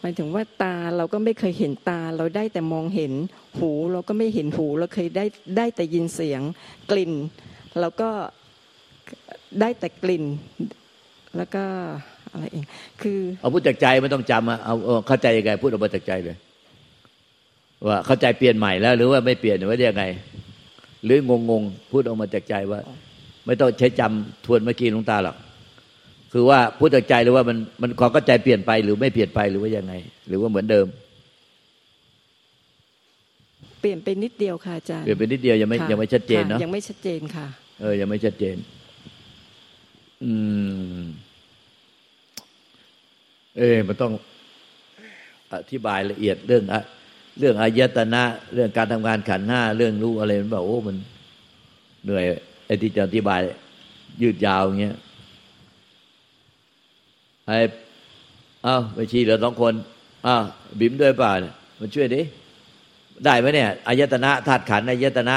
[0.00, 3.12] หมายถึงว่าตาเราก็ไม่เคยเห็นตา เราได้แต่มองเห็น
[3.58, 5.24] หู เราก็ไม่เห็นหู เราเคยได้
[5.56, 6.40] ได้แต่ยินเสียง
[6.90, 7.12] กลิ่น
[7.80, 8.10] เราก็
[9.60, 10.24] ได้แต่กลิ่น
[11.36, 11.64] แล้วก็
[12.32, 12.64] อะไรเอง
[13.02, 16.36] คือ เอาพูดจากใจไม่ต้องจำอะเอาเอาเข้าใจยังไงพูดออกมาจากใจเลย
[17.86, 20.04] ว่าเข้าใจเปลี่ยนใหม่แล้ว หรือว่าไม่เปลี่ยนหรือว่ายังไง
[21.04, 22.80] หรืองงงๆพูดออกมาจากใจว่า
[23.46, 25.36] ไม่ต้องใช้จำทวนเมื่อกี้หลวงตาหรอก
[26.32, 29.92] คือว่าพูดจากใจหรือว่ามันมันความเข้าใจเปลี่ยนไปหรือไม่เปลี่ยนไปหรือว่ายังไง
[30.28, 30.86] หรือว่าเหมือนเดิม
[33.80, 37.46] เปลี่ยนไปนิดเดียวค่ะอาจารย์เปลี่ยนไปนิดเดียวยังไม่ค่ะยังไม่ชัดเจนค่ะเนาะยังไม่ชัดเจนค่ะ
[37.80, 38.56] เออยังไม่ชัดเจน
[40.24, 40.32] อื
[41.00, 41.02] ม
[43.58, 44.12] เออมันต้อง
[45.52, 46.82] อธิบายละเอียดเรื่องอะ
[47.38, 48.22] เรื่องอายตนะ
[48.54, 50.96] เรื่องการทำงานขันห้าเรื่องรู้อะไรมันแบบโอ้มัน
[52.04, 52.24] เหนื่อย
[52.66, 53.40] ไอ้ที่จะอธิบาย
[54.22, 54.96] ยืดยาวอย่างเงี้ย
[57.46, 57.56] ไอ้
[58.64, 59.74] เอ้าไปชี้เหลือสองคน
[60.26, 60.42] อ้าว
[60.80, 62.20] บิมด้วยเปล่าเนี่ยมันช่วยดิ
[63.24, 65.36] ได้ไหมเนี่ยอายตนะธาตุขันอายตนะ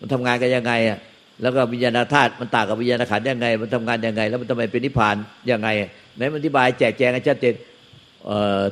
[0.00, 0.98] มันทำงานกันยังไงอะ
[1.42, 5.16] แล้วก็วิญญาณธาตุมันต่างกับวิญญาณขันยังไง มันทำงานยังไง แล้วมันทำไมเป็นนิพพาน
[5.50, 5.68] ยังไง
[6.16, 7.54] ไหนมันอธิบายแจกแจงให้ชัดเจน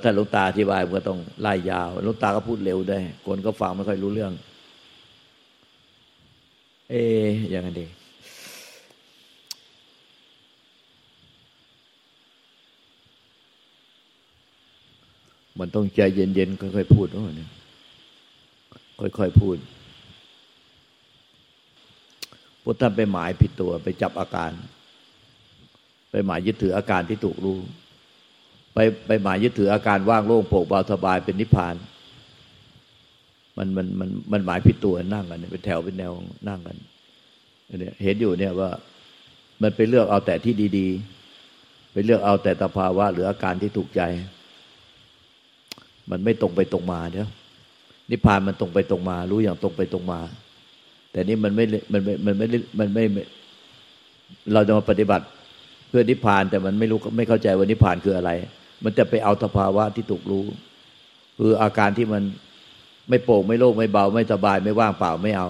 [0.02, 4.32] ถ้าหลวงตาอธิบายมันก็ต้องไล่ยาวหลวงตาก็พูดเร็วได้วยคนก็ฟังไม่ค่อยรู้เรื่อง
[6.90, 7.86] เอ๊ยยังไงดี
[15.60, 17.50] มันต้องใจเย็นๆค่อยๆพูดเนี่ย
[19.18, 19.56] ค่อยๆพูด
[22.62, 24.50] พวกท่านไปหมายผิดตัวไปจับอาการ
[26.10, 27.58] ไปหมายยึดถืออาการที่ถูกรู้
[28.78, 31.74] ไปไปหมายยึดถืออาการว่างโล่งโปร่งเบาสบายเป็นนิพพาน
[33.58, 36.12] มันมันมันมันหมายผิดตัวนั่งกันเป็นแถวเป็นแนว
[36.48, 36.76] นั่งกัน
[37.80, 38.70] เนี่ยเห็นอยู่เนี่ยว่า
[39.62, 44.02] มันไปเลือกเอาแต่ที่ดีๆ ไปเลือกเอาแต่ตภาวะหรืออาการที่ถูกใจ
[46.10, 47.30] มันไม่ตรงไปตรงมาเนาะ
[48.10, 50.20] นิพพานมันตรงไปตรงมา รู้อย่างตรงไปตรงมา
[51.12, 52.46] แต่นี่มันไม่มันไม่มันไม่
[52.78, 53.04] มันไม่
[54.52, 55.24] เราจะมาปฏิบัติ
[55.88, 58.30] เพื่อนิพพานแต่มันไม่รู้ไม่เข้าใจว่านิพพานคืออะไร
[58.84, 60.44] มันจะไปเอาสภาวะที่ถูกรู้
[61.38, 62.22] คืออาการที่มัน
[63.08, 65.48] ไม่โปร่งไม่โล่งไม่เบา ไม่สบายไม่ว่างเปล่าไม่เอา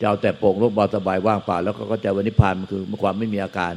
[0.00, 3.74] จะเอาแต่โปร่งโล่งเบาสบายว่างเปล่า แล้วก็เข้าใจว่านิพพานมันคือความไม่มีอาการ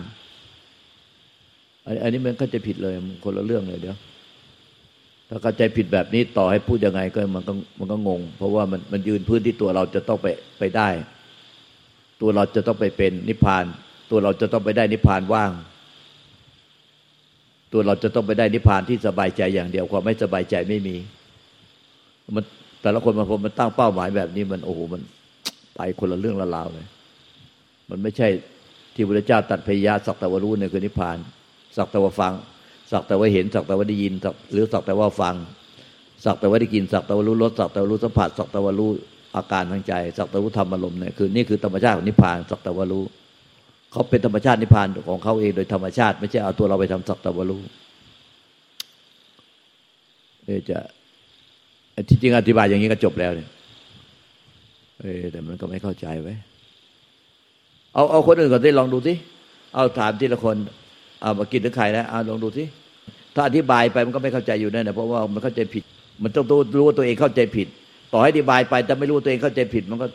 [2.03, 3.97] อันนี้มันเข้าใจผิดเลยมันคนละเรื่องเลยเดี๋ยว
[5.29, 10.27] ถ้าเข้าใจผิดแบบนี้ต่อให้พูดยังไงก็มันก็มันก็งง เพราะว่ามันมันยืนพื้นที่ตัวเราจะต้องไป
[10.59, 10.89] ไปได้
[12.21, 13.65] ตัวเราจะต้องไปเป็นนิพพาน
[14.11, 15.51] ตัวเราจะต้องไปได้นิพพานว่าง
[17.71, 20.95] ตัวเราจะต้องไปได้นิพพานที่สบายใจอย่างเดียว ความไม่สบายใจไม่มี
[22.35, 22.43] มัน
[22.81, 25.01] แต่ละคนมาพอมันตั้งเป้าหมายแบบนี้มันโอ้โหมัน
[25.75, 26.87] ไปคนละเรื่องละราวเลย
[27.89, 28.27] มันไม่ใช่
[28.93, 31.17] ที่พระเจ้าตัดพยาสักต่ว่ารู้เนี่ยคือนิพพาน
[31.77, 32.33] สักต่ว่าฟัง
[32.91, 34.13] สักต่ว่าเห็น สักต่ว่าได้ยิน
[34.51, 35.35] หรือสักต่ว่าฟัง
[36.25, 38.89] สักต่ว่าได้กิน สักต่ว่ารู้รสสักต่ว่ารู้สัมผัส สักต่ว่ารู้
[39.35, 43.03] อาการทางใจ สักต่ว่ารู้ธรรมอารมณ์เนี่ยคือนี่คือธรรมชาติของนิพพาน สักต่ว่ารู้
[43.91, 47.59] เขาเป็นธรรมชาตินิพพานของเขาเองโดยธรรมชาติ ไม่ใช่เอาตัวเราไปทำสักต่ว่ารู้
[50.45, 50.77] เอจะ
[52.09, 53.49] ที่จริงอธิบายอย่างนี้ก็จบแล้วเนี่ย
[55.01, 56.33] เอแต่มันก็ไม่เข้าใจไว้
[57.93, 59.13] เอาเอาคนอื่นก่อนที่ลองดูสิ
[59.75, 60.55] เอาถามทีละคน
[61.21, 62.63] เอามากินถึงใครแล้วเอาลองดูสิ
[63.35, 65.83] ถ้าอธิบายไปมันก็ไม่เข้าใจอยู่แน่นะเพราะว่ามันเข้าใจผิด
[66.23, 66.45] มันต้อง
[66.77, 67.67] รู้ว่าตัวเองเข้าใจผิด
[68.13, 70.07] ต่อให้อธิบายไปแต่ไม่รู้ตัวเองเข้าใจผิด มันก็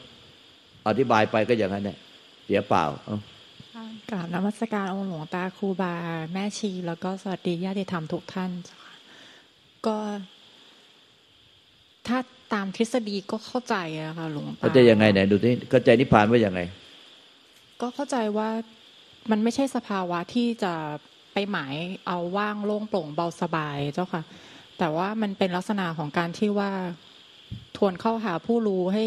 [0.88, 1.96] อธิบายไปก็อย่างนั้นแหละ
[2.44, 3.18] เสียเปล่าเอา
[4.10, 5.94] กราบนมัสการองค์หลวงตาครูบา
[6.32, 8.94] แม่ชี แล้วก็สวัสดีญาติธรรมทุกท่านเจ้าค่ะ
[9.86, 9.96] ก็
[12.06, 12.18] ถ้า
[12.52, 16.60] ตามทฤษฎีก็เข้าใจอะค่ะหลวงตาเข้าใจยังไงไหนดูสิเข้าใจนิพพานว่ายังไง
[17.80, 18.48] ก็เข้าใจว่า
[19.30, 20.74] มันไม่ใช่สภาวะที่จะ
[21.32, 21.74] ไปหมาย
[22.06, 24.22] เอาว่างโล่งโปร่งเบาสบายเจ้าค่ะ
[24.78, 26.70] แต่ว่ามันเป็นลักษณะของการที่ว่า
[27.76, 29.04] ทวนเข้าหาผู้รู้ให้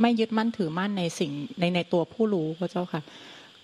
[0.00, 3.02] ไม่ยึดมั่นถือมั่นในสิ่งในในตัวผู้รู้พระเจ้าค่ะ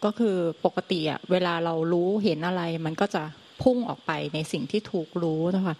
[0.05, 3.23] ก็คือปกติอะเวลาเรารู้เห็นอะไร มันก็จะ
[3.62, 5.77] พุ่งออกไปในสิ่งที่ถูกรู้เจ้าค่ะ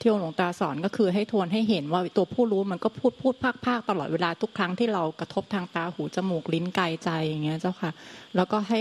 [0.00, 7.90] ที่องค์หลวงตาสอนก็คือให้ทวนให้เห็นว่าตัวผู้รู้มันก็พูดพูดภาคภาคตลอดเวลาทุกครั้งที่เรากระทบทางตาหูจมูกลิ้นกายใจอย่างเงี้ยเจ้าค่ะ
[8.36, 8.80] แล้วก็ให้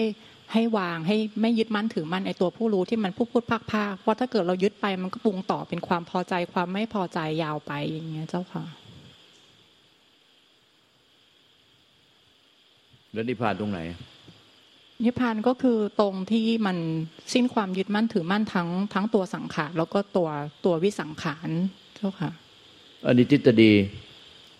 [0.53, 8.63] ให้วางให้ไม่ยึดมั่นถือมั่นไอตัวผู้รู้ที่มันพูดพูดภาคภาคเพราะถ้าเกิดเรายึดไปมันก็ปรุงต่อเป็นความพอใจความไม่พอใจยาวไปอย่างเงี้ยเจ้าค่ะ
[13.13, 13.79] แล้วนิพพานตรงไหน
[15.03, 16.77] นิพพานก็คือตรงที่มัน
[17.33, 20.29] สิ้นความยึดมั่นถือมั่นทั้งทั้งตัวสังขารแล้วก็ตัว
[20.65, 21.49] ตัววิสังขาร
[21.95, 22.31] เจ้าค่ะ
[23.05, 23.71] อันนี้ทฤษฎี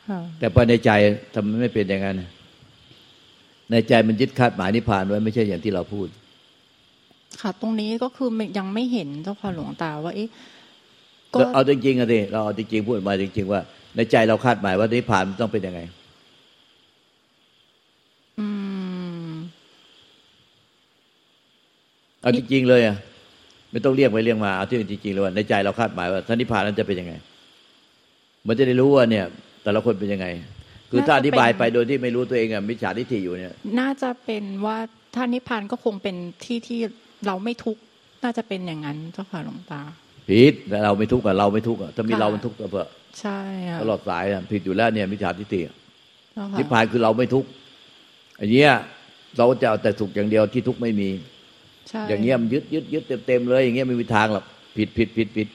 [0.07, 0.89] ค่ะแต่ภายในใจ
[1.33, 2.21] ทำไมไม่เป็นอย่างนั้น
[3.71, 6.07] ในใจมันยึดคาดหมายนิพพานไว้ไม่ใช่อย่างที่เราพูด
[7.41, 10.29] ค่ะ ตรงนี้ก็คือยังไม่เห็นเจ้าค่ะหลวงตาว่าเอ๊ะ
[11.33, 13.61] ก็เอาจริงๆอะสิเราเอาจริงๆพูดมาจริง ๆ ว่า
[13.95, 15.81] ในใจเราคาดหมายว่านิพพานมันต้องเป็นยังไง
[18.39, 18.45] อื
[19.27, 19.31] ม
[22.25, 22.97] เอาจริงๆเลยอะ
[23.71, 27.13] ไม่ต้องเรียกไปเรียกมาเอาที่จริงๆเลยว่าในใจเราคาดหมายว่าท่านิพพานนั้นจะเป็นยังไง
[28.47, 29.25] มันจะได้รู้ว่าเนี่ย
[29.63, 30.27] แต่ละคนเป็นยังไง
[30.91, 34.77] คือถ้าอธิบายไปโดยที่ไม่รู้ตัวเองอะมิจฉาทิฏฐิอยู่เนี่ย น่าจะเป็นว่า
[35.15, 36.79] ถ้านิพพานก็คงเป็นที่ที่
[37.27, 37.81] เราไม่ทุกข์
[38.23, 39.81] น่าจะเป็นอย่างนั้นเจ้าค่ะหลวงตา
[40.29, 42.87] ผิดแต่เราไม่ทุกข์อะเราไม่ทุกข์อะถ้ามีค่ะเรามันทุกข์ก็เพื่อ
[43.19, 45.75] ใช่อะตลอดสายอะผิดอยู่แล้วเนี่ยมิจฉาทิฏฐิอะ
[46.33, 47.49] เจ้าค่ะนิพพานคือเราไม่ทุกข์
[48.39, 48.71] อันเนี้ย
[49.37, 51.34] เราจะเอาแต่สุขอย่างเดียวที่ทุกข์ไม่มีใช่
[52.09, 54.45] อย่างเงี้ยมันยึดยึดยึดเต็มเต็มๆเลยอย่างเงี้ยไม่มีทางหรอก
[54.77, 55.47] ผิดผิดผิดผิด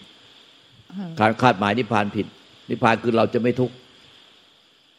[0.99, 2.27] ค่ะการคาดหมายนิพพานผิด
[2.71, 3.75] นิพพานคือเราจะไม่ทุกข์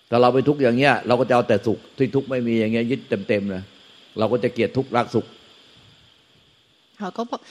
[0.09, 3.63] ถ้าเราไปทุกข์อย่างเงี้ย เราก็จะเอาแต่สุขที่ทุกข์ไม่มีอย่างเงี้ยยึดเต็มเต็มๆเลย
[4.19, 5.25] เราก็จะเกลียดทุกข์รักสุข
[6.99, 7.41] ค่ะก็บอก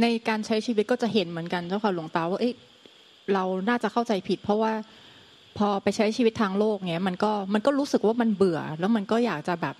[0.00, 2.54] ในการใช้ชีวิตก็จะเห็นเหมือนกันเจ้าค่ะหลวงตาว่าเอ๊ะ
[3.34, 4.72] เราน่าจะเข้าใจผิด เพราะว่า
[5.58, 9.74] พอไปใช้ชีวิตทางโลกเนี้ยมันก็มันก็รู้สึกว่ามันเบื่อ แล้วมันก็อยากจะแบบ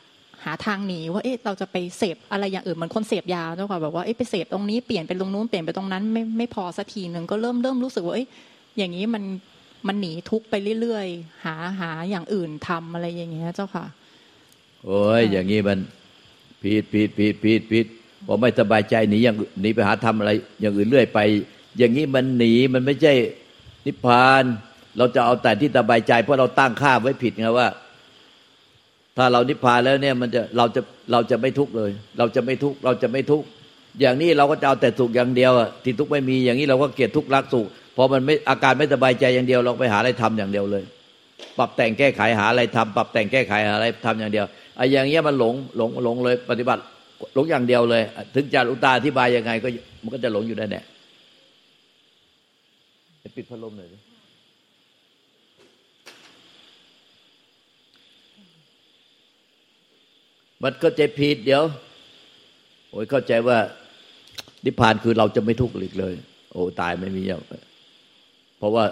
[0.44, 8.28] หาทางหนีว่าเอ๊ะเราจะไปเสพอะไรอย่างอื่นเหมือนคนเสพยาเจ้าค่ะแบบว่าเอ๊ะไปเสพตรงนี้เปลี่ยนไปตรงนู้นเปลี่ยนไปตรงนั้นไม่ไม่พอสักทีหนึ่งก็เริ่มเริ่มรู้สึกว่าเอ๊ะ
[8.78, 9.24] อย่างนี้มัน
[9.86, 13.84] มันหนีทุกข์ไปเรื่อยๆ หาหาอย่างอื่นทำอะไรอย่างเงี้ยเจ้าค่ะ
[14.84, 15.78] โอ้ยอย่างนี้มัน
[16.62, 17.86] ผิดผิดผิดผิดผิด
[18.26, 21.20] พอไม่สบายใจหนีอย่างอื่นหนีไปหาทำอะไร อย่างอื่นเรื่อยไป
[21.78, 23.12] อย่างนี้มันหนีมันไม่ใช่
[23.86, 24.44] นิพพาน
[24.98, 27.68] เราจะเอาแต่ที่สบายใจเพราะเราตั้งค่าไว้ผิดไงว่า
[29.16, 30.80] ถ้าเรานิพพานแล้วเนี่ยมันจะเราจะ
[31.12, 33.46] เราจะไม่ทุกข์เลย เราจะไม่ทุกข์เราจะไม่ทุกข์
[34.00, 40.84] อย่างนี้เราก็จะเอาแต่สุขอย่างเดียวอะที่ทุกข์ไม่มีอย่างนี้เราก็เกลียดทุกข์รักสุขพอมันไม่อาการไม่สบายใจอย่างเดียว เราไปหาอะไรทำอย่างเดียวเลย
[41.58, 46.80] ปรับแต่งแก้ไขหาอะไรทำปรับแต่งแก้ไขหาอะไรทำอย่างเดียวไอ้อย่างเงี้ยมันหลงหลงหลงเลย ปฏิบัติ
[47.34, 48.02] หลงอย่างเดียวเลย
[48.34, 49.68] ถึงจะอุตาอธิบายยังไงก็
[50.02, 50.80] มันก็จะหลงอยู่ได้แน่
[53.36, 53.98] ปิดพัดลมหน่อยดิ
[60.62, 61.62] มันก็ใจผิดเดี๋ยว
[62.90, 63.58] โอ้ยเข้าใจว่า
[64.64, 66.14] นิพพานคือเราจะไม่ทุกข์อีกเลย
[66.52, 67.40] โอ้ตายไม่มีอย่าง
[68.58, 68.84] เพราะว่า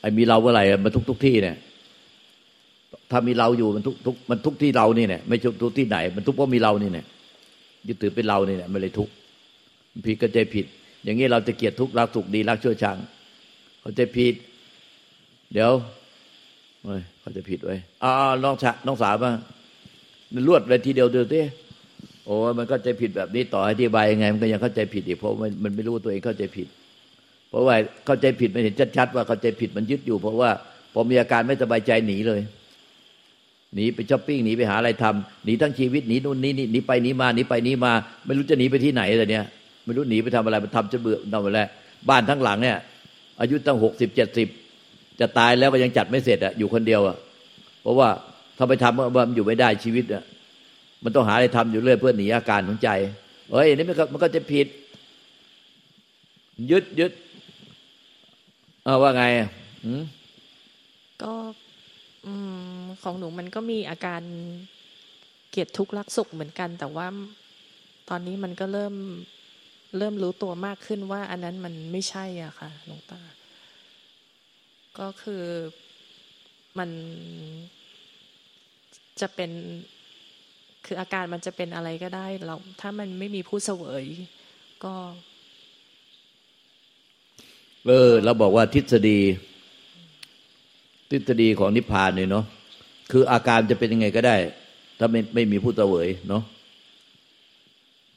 [0.00, 1.56] ไอ้มีเราเมื่อไหร่มันทุกทุกที่เนี่ย
[3.10, 7.06] ถ้ามีเราอยู่มันทุกทุกมันทุกที่เรานี่เนี่ยไม่ใช่ทุกที่ไหน มันทุกเพราะมีเรานี่เนี่ย
[7.88, 9.08] ยึดถือเป็นเรานี่เนี่ยไม่เลยทุก
[10.06, 10.66] ผิดก็ใจผิด
[11.04, 12.96] อย่างนี้เราจะเกลียดทุกข์รักสุขดีรักชั่วชัง
[13.80, 14.34] เขาใจผิด
[15.52, 15.72] เดี๋ยว
[16.84, 18.10] เฮ้ยเขาจะผิดไว้อ่า
[18.44, 19.34] น้องชะน้องสาวบ้าง
[20.34, 26.68] มันรวดเลยทีเดียวเดียวเโอ้มันก็ใจผิดแบบนี้ต่ออธิบายยังไง มันก็ยังเข้าใจผิดอีกเพราะมันมันไม่รู้ตัวเองเข้าใจผิด
[27.50, 27.74] เพราะว่า
[28.06, 30.50] เข้าใจผิดมันเห็นชัดๆว่าเข้าใจผิดมันยึดอยู่ เพราะว่า
[30.92, 32.40] พอมีอาการไม่สบายใจหนีเลย
[33.74, 37.92] หนีไปช้อปปิ้งหนีไปหาอะไรทำหนีทั้งชีวิตหนีนู่นนี่นี่หนีไปหนีมาหนีไปหนีมา
[38.26, 39.44] ไม่รู้จะหนีไปที่ไหนแต่เนี้ย
[39.84, 41.60] ไม่รู้หนีไปทำอะไรมันทำจะเบื่อทำอะไร
[42.08, 42.78] บ้านทั้งหลังเนี่ย
[43.40, 44.48] อายุตั้งหกสิบเจ็ดสิบ
[45.20, 47.16] จะตายแล้วก็ยังจัดไม่เสร็จอะอยู่คนเดียวอะ
[47.82, 48.08] เพราะว่า
[48.56, 50.24] ถ้าไปทำมันอยู่ไม่ได้ชีวิตอะ
[51.04, 52.90] มันต้องหาอะไรทำอยู่เรื่อยเพื่อหนีอาการของใจ
[53.50, 54.66] เฮ้ยนี่มันก็มันก็จะผิด
[56.70, 57.12] ยึดยึด
[58.84, 59.48] เอาว่าไงอะ
[61.22, 61.32] ก็
[63.02, 64.22] ของหนูมันก็มีอาการ
[65.50, 67.06] เกลียดทุกข์รักสุขเหมือนกัน แต่ว่า
[68.08, 68.94] ตอนนี้มันก็เริ่ม
[69.98, 73.20] เริ่มรู้ตัวมากขึ้นว่า อันนั้นมันไม่ใช่อะค่ะหลวงตา
[74.98, 75.42] ก็คือ
[76.78, 76.90] มัน
[79.20, 79.50] จะเป็น
[80.86, 84.04] คืออาการมันจะเป็นอะไรก็ได้เราถ้ามันไม่มีผู้เสวย
[84.84, 84.94] ก็
[87.86, 89.18] เออ เราบอกว่าทฤษฎี
[91.10, 92.44] ทฤษฎีของนิพพานเนี่ยเนาะ
[93.12, 94.36] คืออาการจะเป็นยังไงก็ได้
[94.98, 96.42] ถ้าไม่ไม่มีผู้เสวยเนาะ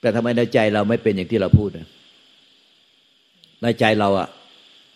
[0.01, 1.87] แต่ทำไมในใจเราไม่เป็นอย่างที่เราพูดนะ
[3.61, 4.27] ในใจเราอะ่ะ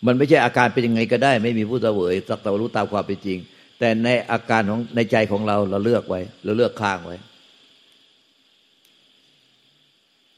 [0.06, 3.38] มันไม่ใช่อาการเป็นยังไงก็ได้ ไม่มีผู้เสวยสักแต่ว่ารู้ตามความเป็นจริง
[3.84, 7.16] แต่ในอาการของในใจของเราเราเลือกไว้ เราเลือกข้างไว้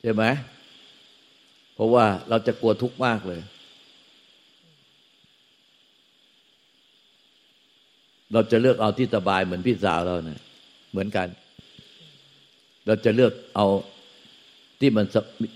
[0.03, 0.25] ใช่ไหม
[1.75, 3.41] เพราะว่าเราจะกลัวทุกข์มากเลย
[8.33, 10.41] เราจะเลือกเอาที่สบายเหมือนพี่สาวเราเนะี่ย
[10.91, 11.29] เหมือนกัน
[12.87, 13.67] เราจะเลือกเอา
[14.81, 15.07] ที่มัน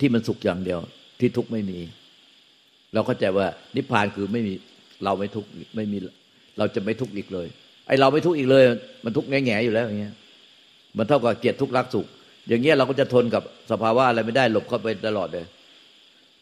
[0.00, 0.78] ที่มันสุขอย่างเดียว
[1.20, 1.78] ที่ทุกข์ไม่มี
[2.92, 3.46] เราเข้าใจว่า
[3.76, 4.54] นิพพานคือไม่มี
[5.04, 5.96] เราไม่ทุกข์ไม่มี
[6.58, 7.48] เราจะไม่ทุกข์อีกเลย
[7.88, 8.64] ไอเราไม่ทุกข์อีกเลย
[9.04, 10.14] มันทุกข์แง่ๆอยู่แล้วอย่างเงี้ย
[10.96, 12.06] มันเท่ากับเกลียดทุกข์รักสุข
[12.48, 15.46] อย่างเงี้ยเราก็จะทนกับสภาวะอะไรไม่ได้หลบเข้าไปตลอดเลย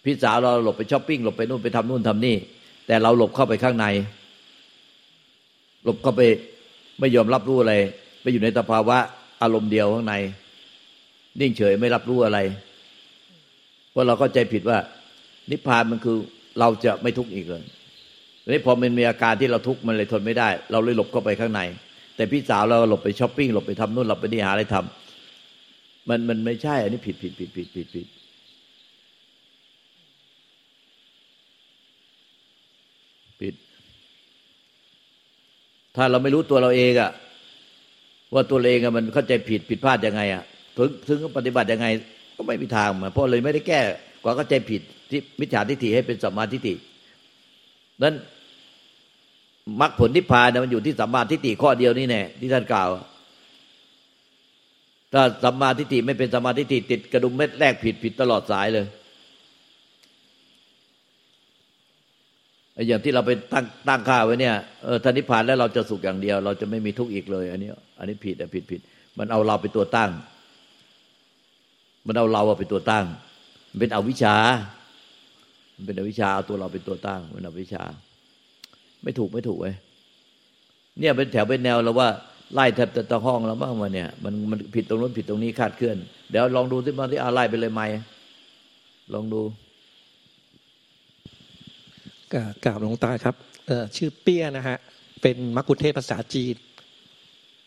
[0.04, 2.36] พี่สาวเราหลบไปช้อปปิ้งหลบไปนู่นไปทำนู่นทำนี่
[2.86, 3.86] แต่เราหลบเข้าไปข้างใน
[5.84, 6.20] หลบเข้าไป
[7.00, 7.74] ไม่ยอมรับรู้อะไร
[8.22, 8.96] ไปอยู่ในสภาวะ
[9.42, 10.14] อารมณ์เดียวข้างใน
[11.40, 12.38] นิ่งเฉยไม่รับรู้อะไร
[13.90, 14.78] เพราะเราเข้าใจผิดว่า
[15.50, 16.16] นิพพานมันคือ
[16.58, 17.62] เราจะไม่ทุกข์อีกเลย
[18.48, 21.60] นี่พอมันมีอาการที่เราทุกข์มันเลยทนไม่ได้ เราเลยหลบเข้าไปข้างใน
[22.16, 28.06] แต่พี่สาวเราหลบไปช้อปปิ้งหลบไปทำนู่นหลบไปนี่หาอะไรทำ มันมันไม่ใช่ อันนี้ผิดผิดผิดผิดผิดผิด
[33.40, 33.54] ผิด
[35.96, 37.10] ถ้าเราไม่รู้ตัวเราเองอะ
[38.34, 40.42] ว่าตัวเองอะมันเข้าใจผิดผิดพลาดยังไงอะ
[40.76, 41.86] ถึงถึงปฏิบัติยังไง
[42.36, 43.80] ก็ไม่มีทางมาเพราะเลยไม่ได้แก้
[44.24, 46.74] ความเข้าใจผิดที่มิจฉาทิฏฐิให้เป็นสัมมาทิฏฐิ
[48.02, 48.14] นั้น
[49.80, 52.88] มรรคผลนิพพานมันอยู่ที่สัมมาทิฏฐิข้อเดียวนี่แน่ที่ท่านกล่าว
[55.12, 58.86] ถ้าสัมมาทิฏฐิไม่เป็นสัมมาทิฏฐิติดกระดุมเม็ดแรกผิดผิดตลอดสายเลย
[62.74, 68.80] ไอ้อย่างที่เราไปตั้งตั้งค่าไว้เนี่ยเออทานิพพานแล้วเราจะสุขอย่างเดียว เราจะไม่มีทุกข์อีกเลย อันนี้ อันนี้ผิดอะผิดผิด
[69.18, 70.10] มันเอาเราเป็นตัวตั้ง
[72.06, 73.04] มันเอาเราเป็นตัวตั้ง
[73.70, 74.36] มันเป็นอวิชชา
[75.74, 77.84] มันเป็นอวิชชาเอาตัวเราเป็นตัวตั้ง มันอวิชชา
[79.04, 79.74] ไม่ถูกไม่ถูกเว้ย
[81.00, 82.08] เนี่ยเป็นแถวเป็นแนวเราว่า
[82.54, 85.96] ไล่แทบจะตะห้องแล้วบ้างมาเนี่ยมันมันผิดตรงนู้นผิดตรงนี้คาดเคลื่อน
[86.30, 87.82] เดี๋ยวลองดูที่มาที่อาไล่ไปเลยไหม
[89.14, 89.40] ลองดู
[92.64, 93.34] กราบหลวงตาครับ
[93.66, 94.76] เออชื่อเปี้ยนะฮะ
[95.22, 96.56] เป็นมักคุเทศภาษาจีน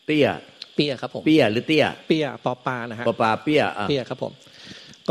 [0.06, 0.28] เตี้ย
[0.74, 4.32] เปี้ยครับผมเปี้ยหรือเตี้ย เปี้ยปอปานะฮะปลาปลาเปี้ยอะเปี้ยครับผม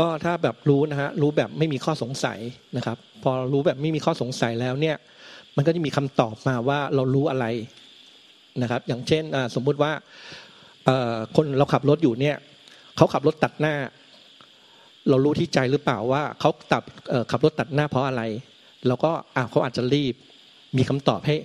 [0.04, 2.38] ็ถ้าแบบรู้นะฮะรู้แบบไม่มีข้อสงสัย
[2.76, 4.96] นะครับ พอรู้แบบไม่มีข้อสงสัยแล้วเนี่ย
[5.60, 7.46] มันก็จะมีคำตอบมาว่าเรารู้อะไร
[8.62, 9.92] นะครับ อย่างเช่นสมมุติว่า
[11.36, 12.36] คนเราขับรถอยู่เนี่ย
[12.96, 13.74] เขาขับรถตัดหน้า
[15.08, 16.82] เรารู้ที่ใจหรือเปล่าว่าเขาตัด
[17.30, 18.22] ขับรถตัดหน้าเพราะอะไร
[18.86, 20.14] เราก็อ่าเขาอาจจะรีบ
[20.76, 21.36] มีคำตอบให้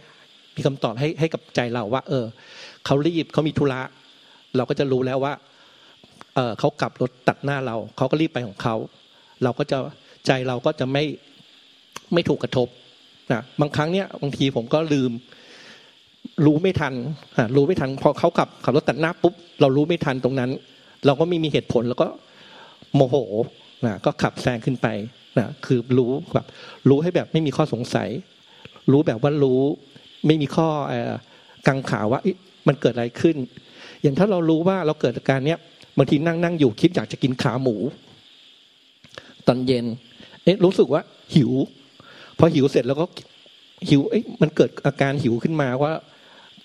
[0.56, 2.26] มีคำตอบให้ให้กับใจเราว่า เออ
[2.86, 3.82] เขารีบเขามีธุระ
[4.56, 5.34] เราก็จะรู้แล้วว่า
[6.36, 8.76] เเขากลับรถตัดหน้าเราเขาก็รีบไปของเขา
[9.44, 9.78] เราก็จะ
[10.26, 11.04] ใจเราก็จะไม่
[12.14, 12.68] ไม่ถูกกระทบ
[13.32, 15.12] นะบางครั้งเนี่ยบางทีผมก็ลืม
[16.46, 16.94] รู้ไม่ทัน
[17.56, 20.52] รู้ไม่ทันพอเขาขับขับรถตัดหน้าปุ๊บเรารู้ไม่ทันตรงนั้น
[21.06, 22.08] เราก็ไม่มีเหตุผลแล้วก็
[22.96, 23.16] โมโห
[23.86, 24.88] นะก็ขับแซงขึ้นไป
[25.40, 26.46] นะคือรู้แบบ
[26.90, 28.10] รู้ให้แบบไม่มีข้อสงสัย
[28.92, 29.60] รู้แบบว่ารู้
[30.26, 30.68] ไม่มีข้อ
[31.68, 32.20] กังขาว่า
[32.68, 33.36] มันเกิดอะไรขึ้น
[34.02, 35.60] อย่างถ้าเรารู้ว่าเราเกิดอาการเนี้ย
[35.98, 37.76] บางทีนั่งนั่งอยู่คิดอยากจะกินขาหมู
[39.48, 39.86] ตอนเย็น
[40.44, 41.02] เอ๊ะรู้สึกว่า
[41.36, 41.52] หิว
[42.40, 43.06] พอหิวเสร็จแล้วก็
[43.90, 45.92] หิวเอ๊ะมันเกิดอาการหิวขึ้นมาว่า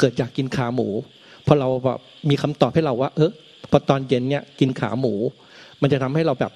[0.01, 0.89] เกิดอยากกินขาหมู
[1.47, 3.31] พอเราแบบมีคำตอบให้เราว่า เออ
[3.71, 5.15] พอตอนเย็นเนี่ยกินขาหมู
[5.83, 6.53] มันจะทำให้เราแบบ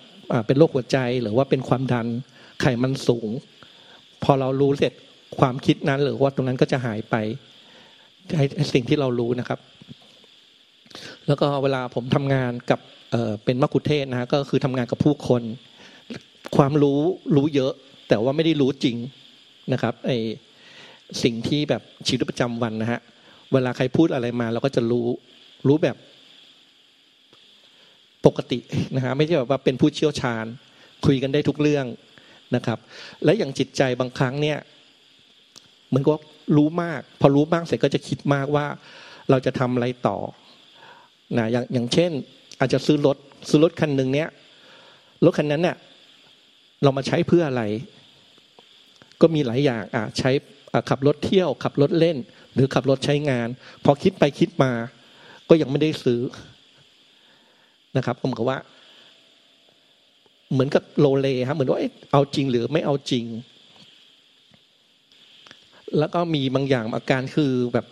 [0.47, 2.07] เป็นโรคหัวใจหรือว่าเป็นความดัน
[2.61, 3.29] ไขมันสูง
[4.25, 4.93] พอเรารู้เสร็จ
[5.39, 7.15] ความคิดนั้นหรือว่าตรงนั้นก็จะหายไป
[8.37, 9.59] ให้สิ่งที่เรารู้นะครับ
[11.27, 12.81] แล้วก็เวลาผมทำงานกับ
[13.45, 15.43] เป็นมักคุเทศนะฮะก็คือทำงานกับผู้คน
[16.57, 17.01] ความรู้
[17.37, 17.73] รู้เยอะ
[18.15, 18.97] แต่ว่าไม่ได้รู้จริง
[19.73, 20.11] นะครับไอ
[21.23, 23.01] สิ่งที่แบบชีวิตประจำวันนะฮะ
[23.53, 25.07] เวลาใครพูดอะไรมาเราก็จะรู้
[25.69, 25.97] รู้แบบ
[28.27, 28.59] ปกติ
[28.97, 30.45] นะฮะไม่ใช่แบบว่าเป็นผู้เชี่ยวชาญ
[31.07, 31.87] คุยกันได้ทุกเรื่อง
[32.57, 32.79] นะครับ
[33.25, 34.59] และอย่างจิตใจบางครั้งเนี่ย
[35.89, 36.15] เหมือนก็
[36.57, 38.67] รู้มาก พอรู้มากเสร็จก็จะคิดมากว่า
[39.31, 40.19] เราจะทำอะไรต่อ
[41.39, 42.11] นะอย่างอย่างเช่น
[42.61, 43.17] อาจจะซื้อรถ
[43.49, 44.29] ซื้อรถคันหนึ่งเนี้ย
[45.25, 45.77] รถคันนั้นเนี่ย
[46.83, 47.63] เรามาใช้เพื่ออะไร
[49.25, 50.31] ก็มีหลายอย่างอะใช้
[50.73, 52.17] อะขับรถเที่ยว ขับรถเล่น
[52.55, 53.49] หรือขับรถใช้งาน
[53.85, 54.73] พอคิดไปคิดมา
[55.49, 56.21] ก็ยังไม่ได้ซื้อ
[57.97, 58.59] นะครับผมก็ว่า
[60.53, 63.25] เหมือนกับโลเลครับเหมือนว่าเอ๊ะเอาจริงหรือไม่เอาจริง
[65.99, 67.87] แล้วก็มีบางอย่างอาการคือแบบ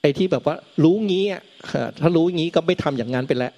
[0.00, 1.42] ไอ้ที่แบบว่า รู้งี้อะ
[2.00, 3.52] ถ้ารู้งี้ก็ไม่ทำอย่างนั้นไปแล้ว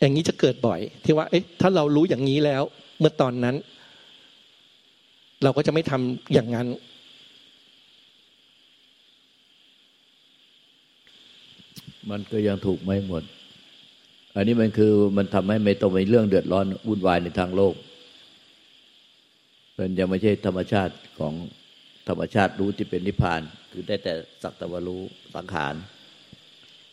[0.00, 2.62] อย่างนี้จะเกิดบ่อย ที่ว่า เอ๊ะ ถ้าเรารู้อย่างนี้แล้ว
[3.00, 3.56] เมื่อตอนนั้น
[5.42, 6.66] เราก็จะไม่ทำอย่างนั้น
[12.10, 13.22] มันก็ยังถูกไม่หมด
[14.36, 17.74] อันนี้มันคือมันทำให้ไม่ต้องมีเรื่องเดือดร้อนวุ่นวายในทางโลก
[19.78, 21.34] มันยังไม่ใช่ธรรมชาติของ
[22.08, 23.40] ธรรมชาติรู้ที่เป็นนิพพาน
[23.72, 24.12] คือได้แต่
[24.42, 25.00] สักแตวารู้
[25.34, 25.74] สังขาร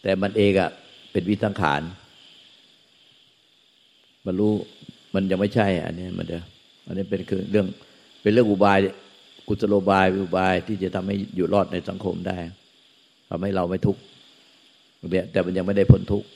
[0.02, 0.70] แต่มันเองอะ
[1.12, 1.82] เป็นวิสังขาร
[4.26, 4.54] มันรู้
[5.14, 6.44] มันยังไม่ใช่ อันนี้มันเดียว
[6.86, 7.68] อันนี้เป็นคือเรื่อง
[8.28, 8.80] เป็นเรื่องอุบาย
[9.48, 12.38] กุศโลบายอุบายที่จะทำให้อยู่รอดในสังคมได้
[13.30, 14.02] ทำให้เราไม่ทุกข์
[15.12, 16.28] เนี่ยแต่มันยังไม่ได้พ้นทุกข์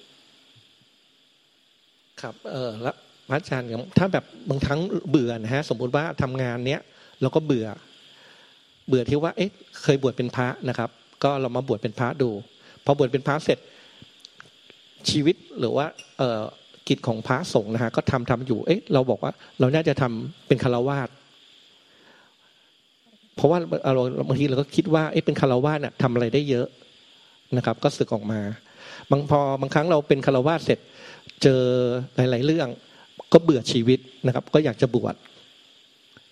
[2.21, 2.95] ครับ เออแล้ว
[3.29, 3.67] พระอาจารย์
[3.97, 4.79] ถ้าแบบบางครั้ง
[5.09, 6.81] เบื่อนะฮะ สมมุติว่าทำงานเนี้ย
[7.21, 7.67] เราก็เบื่อ
[8.87, 10.89] เบื่อที่ว่า เอ๊ะ เคยบวชเป็นพระนะครับ
[11.23, 12.29] ก็เรามาบวชเป็นพระดู
[12.85, 13.59] พอบวชเป็นพระเสร็จ
[15.09, 15.85] ชีวิตหรือว่า
[16.17, 16.41] เออ
[16.87, 21.09] กิจของพระสงฆ์นะฮะก็ทำทำอยู่ เอ๊ะ เราบอกว่า เราน่าจะทำเป็นคารวาส
[23.41, 23.59] เพราะว่า
[23.95, 26.67] เราบางทีเราก็คิดว่าเอ๊ะเป็นคารวาสเนี่ยทำอะไรได้เยอะ
[27.57, 28.39] นะครับ ก็สึกออกมา
[29.11, 30.79] บางพอบางครั้งเราเป็นคารวาสเสร็จ
[31.43, 31.63] เจอ
[32.15, 32.67] หลาย ๆ เรื่อง
[33.33, 35.15] ก็เบื่อชีวิตนะครับ ก็อยากจะบวช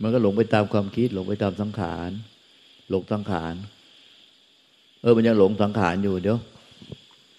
[0.02, 2.10] มันก็หลงไปตามความคิด หลงไปตามสังขาร
[2.90, 3.54] หลงสังขาร
[5.02, 6.38] เออมันยังหลงสังขารอยู่เดี๋ยว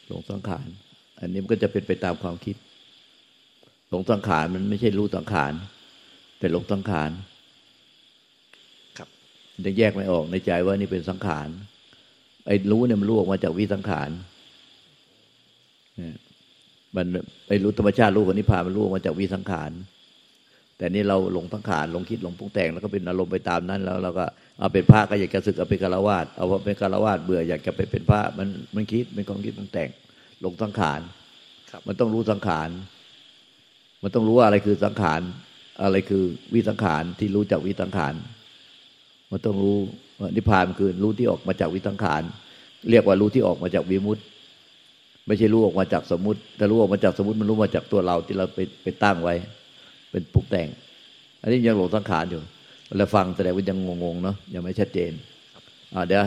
[0.09, 0.66] หลงสังขาร
[1.21, 2.57] อันนี้มันก็จะเป็นไปตามความคิด
[3.91, 5.53] หลงสังขารมันไม่ใช่รู้สังขาร
[6.39, 7.11] แต่หลงสังขาร
[9.66, 11.48] จะแยกไม่ออกในใจว่านี่เป็นสังขาร
[12.46, 14.11] ไอ้รู้เนี่ยมันรู้ออกมาจากวิสังขาร
[16.96, 17.06] มัน
[17.48, 19.70] ไอ้รู้ธรรมชาติรู้ของนิพพานมันรู้ออกมาจากวิสังขาร
[20.76, 24.26] แต่นี่เราหลงสังขารหลงคิดหลงปรุงแต่งแล้วก็เป็นอารมณ์ไปตามนั้น แล้วเราก็
[24.58, 29.88] เอาเป็นพระก็อยากจะศึกเอาเป็นคารวาสเอาเป็นคารวาสเบื่ออยากจะไปเป็นพระมันมันคิดเป็นความคิดปรุงแต่ง
[30.40, 31.00] หลงสังขาร
[31.86, 32.68] มันต้องรู้สังขาร
[34.02, 35.20] มันต้องรู้ว่าอะไรคือสังขาร
[35.82, 38.14] อะไรคือวิสังขารที่รู้จากวิสังขาร
[39.31, 39.78] มันต้องรู้
[40.37, 42.22] นิพพานคือรู้ที่ออกมาจากวิสังขาร
[42.91, 44.22] เรียกว่ารู้ที่ออกมาจากวิมุตติ
[45.26, 49.35] ไม่ใช่รู้ออกมาจากสมมติแต่รู้ออกมาจากสมมติมันรู้มาจากตัวเราที่เราไปไปตั้งไว้
[50.11, 50.68] เป็นปลุกแต่ง
[51.43, 52.41] อันนี้ยังหลงสังขารอยู่
[52.89, 55.12] เวลาฟังแสดงว่ายังงงๆเนาะยังไม่ชัดเจน
[55.95, 56.22] อ่าเดี๋ยว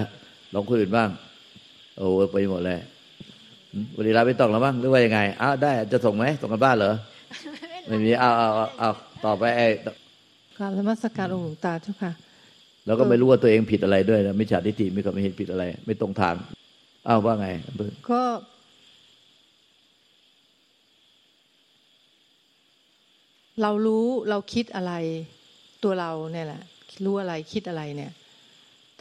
[0.54, 1.10] ลองคนอื่นบ้าง
[1.98, 2.80] โอ้ไปหมดเลย
[3.96, 6.94] วันนี้เราไม่ต้องแล้วมั้งหรือว่ายังไงอ้าวได้จะส่งไหมส่งกันบ้านเหรอ
[7.88, 8.48] ไม่มีเอาเอา
[8.80, 8.90] เอา
[9.26, 9.68] ต่อไปไอ้
[10.60, 12.12] การละมัสการองค์หลวงตาเจ้าค่ะ
[12.86, 16.36] แล้วก็ไม่รู้ว่าตัวเองผิดอะไรด้วยนะไม่ฉาทิฏฐิไม่ก็ไม่เห็นผิดอะไร ไม่ตรงทาง
[17.08, 17.48] อ้าวว่าไง
[18.10, 18.22] ก็
[23.62, 24.94] เรารู้เราคิดอะไร
[25.84, 26.62] ตัวเราเนี่ยแหละ
[27.06, 28.12] รู้อะไรคิดอะไรเนี่ย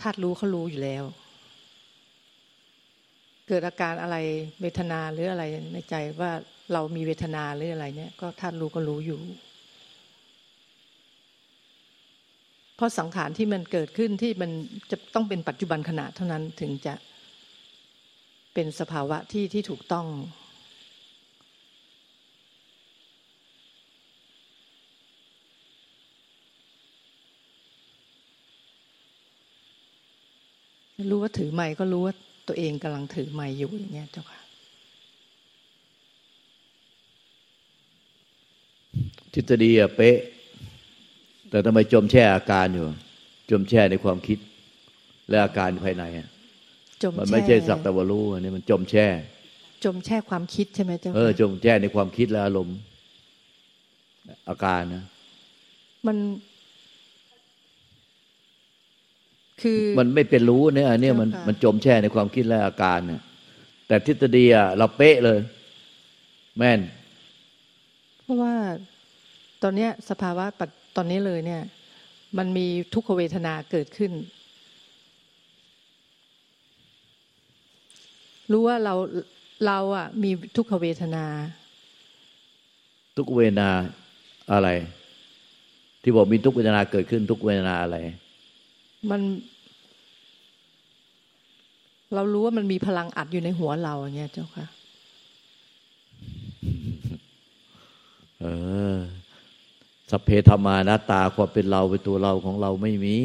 [0.01, 1.05] ธาตุรู้เขารู้อยู่แล้ว
[3.49, 4.17] เกิดอาการอะไร
[4.61, 6.33] เวทนาหรืออะไรในใจว่า
[6.73, 9.21] เรามีเวทนาหรืออะไรเนี่ย ก็ธาตุรู้ก็รู้อยู่
[12.72, 14.51] เพ ราะสังขารที่มันเกิดขึ้นที่มัน
[14.91, 16.95] จะต้องเป็นปัจจุบันขณะเท่านั้นถึงจะ
[18.55, 20.07] เป็นสภาวะที่ที่ถูกต้อง
[31.11, 32.15] รู้ว่าถือไม้ก็รู้ว่า
[32.49, 34.41] ตัวเองกำลังถือไม้อยู่อย่างเงี้ยเจ้าค่ะ
[39.33, 40.17] ทฤษฎีอะเป๊ะ
[41.53, 42.87] แต่ทำไมจมแช่อาการอยู่
[43.51, 44.39] จมแช่ในความคิด
[45.31, 46.29] และอาการภายในอะ
[47.19, 49.07] มันไม่ใช่สักแต่ว่ารู้อันนี้มันจมแช่
[49.85, 52.77] จมแช่ความคิดใช่ไหมเจ้าเออจมแช่ในความคิดและอารมณ์
[54.49, 55.05] อาการนะ
[56.07, 56.17] มัน
[59.63, 63.21] คือมันไม่เป็นรู้เนี่ยอันนี้มันมันจมแช่ในความคิดและอาการเนี่ย
[63.87, 65.39] แต่ทฤษฎีอะเราเป๊ะเลย
[66.59, 66.81] แม่น
[68.23, 68.55] เพราะว่า
[69.63, 71.63] ตอนเนี้ยสภาวะปัจ ตอนนี้เลยเนี่ย
[72.39, 74.13] มันมีทุกขเวทนาเกิดขึ้น
[78.53, 78.95] รู้ว่าเรา
[79.67, 81.25] เราอะ มีทุกขเวทนา
[83.17, 83.71] ทุกเวทนา
[84.53, 84.69] อะไร
[86.03, 87.97] ที่บอกมีทุกเวทนาเกิดขึ้นทุกเวทนาอะไร
[89.11, 89.21] มัน
[92.15, 94.67] เรารู้ว่ามันมีพลังอัดอยู่ในหัวเราอย่างเงี้ยเจ้าค่ะ
[98.41, 98.47] เอ
[98.95, 98.97] อ
[100.15, 103.17] สัพเพธรรมานาตาความเป็นเราเป็นตัวเราของเราไม่มี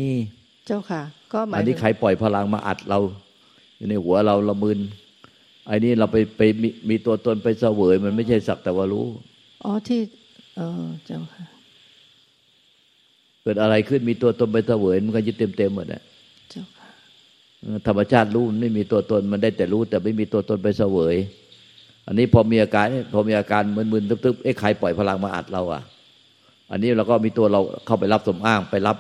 [0.68, 1.02] เจ้าค่ะ
[1.34, 3.00] ก็หมายอันนี้ใครปล่อยพลังมาอัดเรา
[3.78, 4.80] อยู่ในหัวเราละมึน
[5.68, 9.06] ไอ้นี่เราไปไปมีมีตัวตนไปเสวย มันไม่ใช่สักแต่ว่ารู้
[9.64, 10.00] อ๋อที่
[10.58, 11.46] เออเจ้าค่ะ
[13.42, 16.04] เกิดอะไรขึ้นมีตัวตนไปเสวยมันก็ยึดเต็มเต็มหมดอะ
[17.88, 21.16] ธรรมชาติรู้ไม่มีตัวตนมันได้แต่รู้ แต่ไม่มีตัวตนไปเสวย
[22.08, 23.64] อันนี้พอมีอาการพอมีอาการ
[23.94, 25.82] มึนๆตึ๊บๆเอ๊ะใครปล่อยพลังมาอัดเราอะ
[26.72, 28.98] อันนี้เราก็มีตัวเราเข้าไปรับสมอ้างไปรับ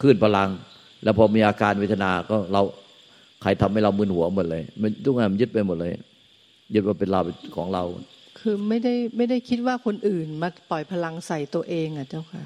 [0.00, 0.48] คลื่นพลัง
[1.02, 2.62] แล้วพอมีอาการเวทนาก็เรา
[3.42, 5.92] ใครทำให้เรามึนหัวหมดเลย มันทุกอย่างมันยึดไปหมดเลย
[6.74, 7.20] ยึดว่าเป็นเรา
[7.56, 7.84] ของเรา
[8.40, 12.42] คือไม่ได้ไม่ได้คิดว่าคนอื่นมาปล่อยพลังใส่ตัวเองอะเจ้าค่ะ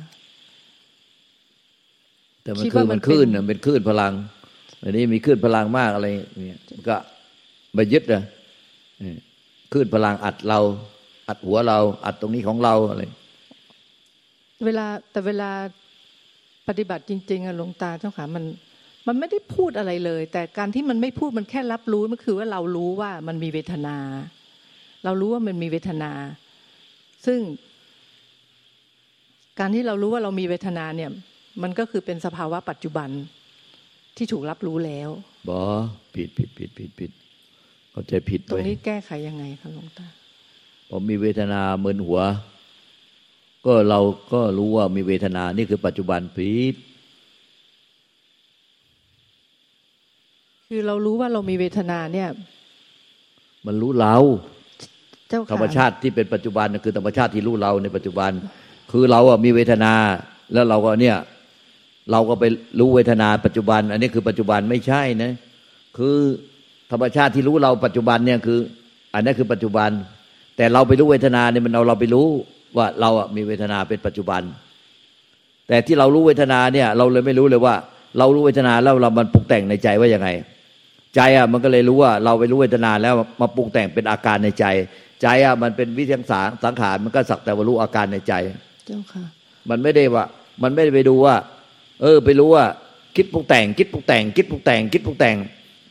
[2.42, 4.12] แต่มันคือมันคลื่นเป็นคลื่นพลัง
[4.82, 6.06] อันนี้มีคลื่นพลังมากอะไร
[6.48, 6.96] เนี่ยก็
[7.74, 8.22] ไปยึดเลย
[9.72, 10.60] คลื่นพลังอัดเรา
[11.28, 13.02] อัดหัวเรา อัดตรงนี้ของเราอะไร
[14.64, 15.50] เวลาแต่เวลา
[16.68, 18.44] ปฏิบัติจริง ๆอะหลวงตาเจ้าค่ะมัน
[19.06, 23.96] มันไม่ได้พูดอะไรเลย แต่การที่มันไม่พูดมันแค่รับรู้มันคือว่าเรารู้ว่ามันมีเวทนา
[25.04, 26.12] เรารู้ว่ามันมีเวทนา
[27.26, 27.40] ซึ่ง
[29.58, 31.10] การที่เรารู้ว่าเรามีเวทนาเนี่ย
[31.62, 33.08] มันก็คือเป็นสภาวะปัจจุบัน
[34.16, 35.10] ที่ถูกรับรู้แล้ว
[35.48, 35.62] บอ
[36.14, 37.10] ผิดผิดผิดผิดผิด
[37.90, 40.06] เข้าใจผิดตรงนี้แก้ไขยังไงคะหลวงตา
[40.88, 42.20] พอมีเวทนาเมินหัว
[43.66, 44.00] ก็เรา
[44.32, 46.74] ก็รู้ว่ามีเวทนา นี่คือปัจจุบันผิด
[50.68, 52.28] คือเรารู้ว่าเรามีเวทนาเนี่ย
[53.66, 54.16] มันรู้เรา
[55.52, 58.30] ธรรมชาติที่เป็นปัจจุบันคือธรรมชาติที่รู้เราในปัจจุบัน
[58.92, 59.92] คือเราอะมีเวทนา
[60.52, 61.16] แล้วเราก็เนี่ย
[62.10, 62.44] เราก็ไป
[62.78, 65.32] รู้เวทนาปัจจุบัน อันนี้คือปัจจุบันไม่ใช่นะ
[65.98, 66.16] คือ
[66.92, 68.60] ธรรมชาติที่รู้เราปัจจุบันเนี่ยคือ
[69.14, 69.90] อันนี้คือปัจจุบัน
[70.56, 72.28] แต่เราไปรู้เวทนาเนี่ยมันเอาเราไปรู้
[72.76, 74.42] ว่าเราอะมีเวทนาเป็นปัจจุบัน
[75.68, 77.74] แต่ที่เรารู้เวทนาเนี่ย เราเลยไม่รู้เลยว่า
[78.18, 80.28] เรารู้เวทนาแล้วเรามันปรุงแต่งในใจว่ายังไง
[81.16, 84.64] ใจอะมันก็เลยรู้ว่าเราไปรู้เวทนาแล้วมาปรุงแต่งเป็นอาการในใจ
[85.22, 86.24] ใจอะมันเป็นวิธีสัง
[86.64, 88.34] สังขารมันก็สักแต่ว่ารู้อาการในใจ
[88.86, 89.24] เจ้าค่ะ
[89.70, 90.24] มันไม่ได้ว่า
[90.62, 91.36] มันไม่ได้ไปดูว่า
[92.02, 92.64] เออ ไปรู้ว่า
[93.16, 95.36] คิดปรุงแต่ง คิดปรุงแต่ง คิดปรุงแต่ง คิดปรุงแต่ง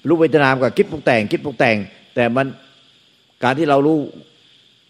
[0.08, 1.78] รู้เวทนามกับคิดปรุงแต่ง คิดปรุงแต่ง
[2.16, 2.48] แต่มัน
[3.44, 3.98] การที่เรารู้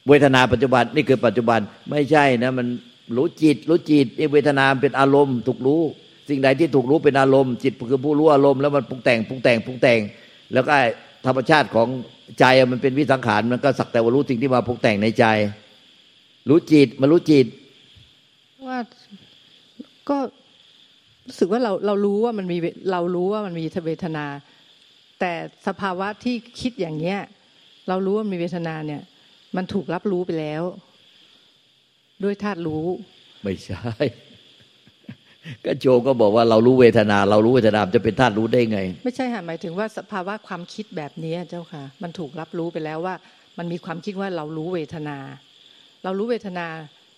[0.09, 2.67] เวทนาปัจจุบันนี่คือปัจจุบันไม่ใช่นะ มัน
[3.17, 5.81] รู้จิต รู้จิตไอ้เวทนาเป็นอารมณ์ถูกรู้
[6.29, 9.99] สิ่งใดที่ถูกรู้เป็นอารมณ์ จิตคือผู้รู้อารมณ์แล้วมันปรุงแต่งปรุงแต่งปรุงแต่ง
[10.53, 10.73] แล้วก็
[11.25, 11.87] ธรรมชาติของ
[12.39, 15.25] ใจมันเป็นวิสังขารมันก็สักแต่ว่ารู้สิ่งที่มาปรุงแต่งในใจ
[16.49, 17.45] รู้จิตมันรู้จิต
[18.67, 18.79] ว่า
[20.09, 20.17] ก็
[21.27, 22.57] รู้สึกว่าเราเรารู้ว่ามันมี
[22.91, 24.25] เรารู้ว่ามันมีเวทนา
[25.19, 25.33] แต่
[25.67, 27.19] สภาวะที่คิดอย่างเนี้ย
[27.87, 29.01] เรารู้ว่ามีเวทนาเนี่ย
[29.55, 30.63] มันถูกรับรู้ไปแล้ว
[32.23, 32.85] ด้วยธาตุรู้
[33.43, 33.91] ไม่ใช่
[35.65, 43.15] ก็โจก็บอกว่าเรารู้เวทนา เรารู้เวทนาจะเป็นธาตุรู้ได้ไง ไม่ใช่ค่ะหมายถึงว่าสภาวะความคิดแบบนี้เจ้าค่ะ มันถูกรับรู้ไปแล้วว่า
[43.57, 45.17] มันมีความคิดว่าเรารู้เวทนา
[46.03, 46.67] เรารู้เวทนา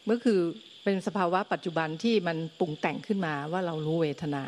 [0.06, 0.40] เมื่อคือ
[0.84, 4.44] เป็นสภาวะปัจจุบันที่มันปรุงแต่งขึ้นมาว่าเรารู้เวทนา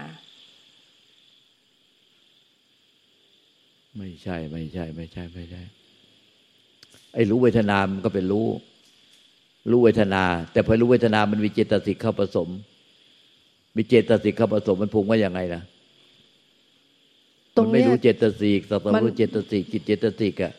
[3.97, 5.63] ไม่ใช่ไม่ใช่ ไม่ใช่ไม่ใช่
[7.13, 8.47] ไอ้รู้เวทนา มันก็เป็นรู้
[9.71, 12.49] รู้เวทนา แต่พอรู้เวทนา มันมีเจตสิกเข้าผสม
[13.75, 15.63] มีเจตสิกเข้าผสมมันพุงว่าอย่างไงนะ
[17.55, 20.53] ตรมังนไม่เนี้ยรู้เจตสิกสัตว์มันรู้เจตสิกจิตเจตสิกอะ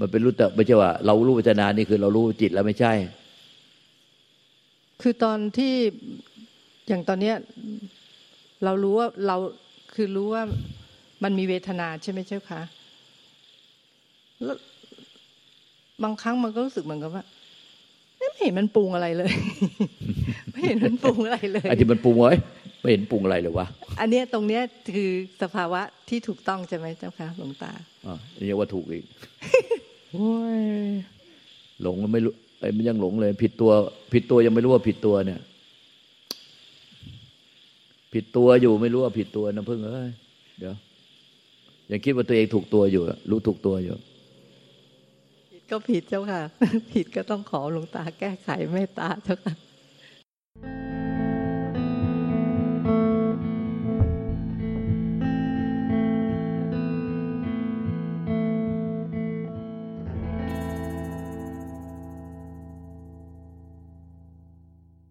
[0.00, 2.92] มันเป็นรู้แต่ไม่ใช่ว่า เรารู้เวทนานี่คือเรารู้จิตแล้วไม่ใช่
[5.02, 5.74] คือตอนที่
[6.88, 7.36] อย่างตอนเนี้ย
[8.64, 9.36] เรารู้ว่าเรา
[9.94, 10.42] คือรู้ว่า
[11.24, 12.62] มันมีเวทนาใช่ไหมเจ้าคะ
[14.44, 14.58] แล้ว
[16.02, 17.24] บางครั้งมันก็รู้สึกเหมือนกับว่า
[18.18, 19.32] เอ๊ะไม่เห็นมันปรุงอะไรเลย
[20.52, 22.32] ไม่เห็นมันปรุงอะไรเลยไอ้ที่มันปรุงไว้
[22.80, 23.66] ไม่เห็นปรุงอะไรเลยวะ
[24.00, 24.62] อันเนี้ยตรงเนี้ย
[24.94, 25.10] คือ
[25.42, 27.72] สภาวะที่ถูกต้องใช่ไหมเจ้าคะหลวงตา
[28.06, 28.16] อ่า
[28.46, 29.04] เรียกว่าถูกอีก
[30.12, 30.62] โอ้ย
[31.82, 33.70] หลงไม่รู้ไอ้มันยังหลงเลย ผิดตัว
[34.12, 35.40] ผิดตัวยังไม่รู้ว่าผิดตัวเนี่ย
[38.14, 40.10] ผิดตัวอยู่ไม่รู้ว่าผิดตัวนะเพิ่งเอ้ย
[40.58, 40.74] เดี๋ยว
[41.90, 44.13] ยังคิดว่าตัวเองถูกตัวอยู่อะรู้ถูกตัวอยู่ผิด
[45.70, 46.42] ก็ผิดเจ้าค่ะ
[46.92, 49.54] ผิดก็ต้องขอหลวงตาแก้ไขเมตตาเจ้าค่ะ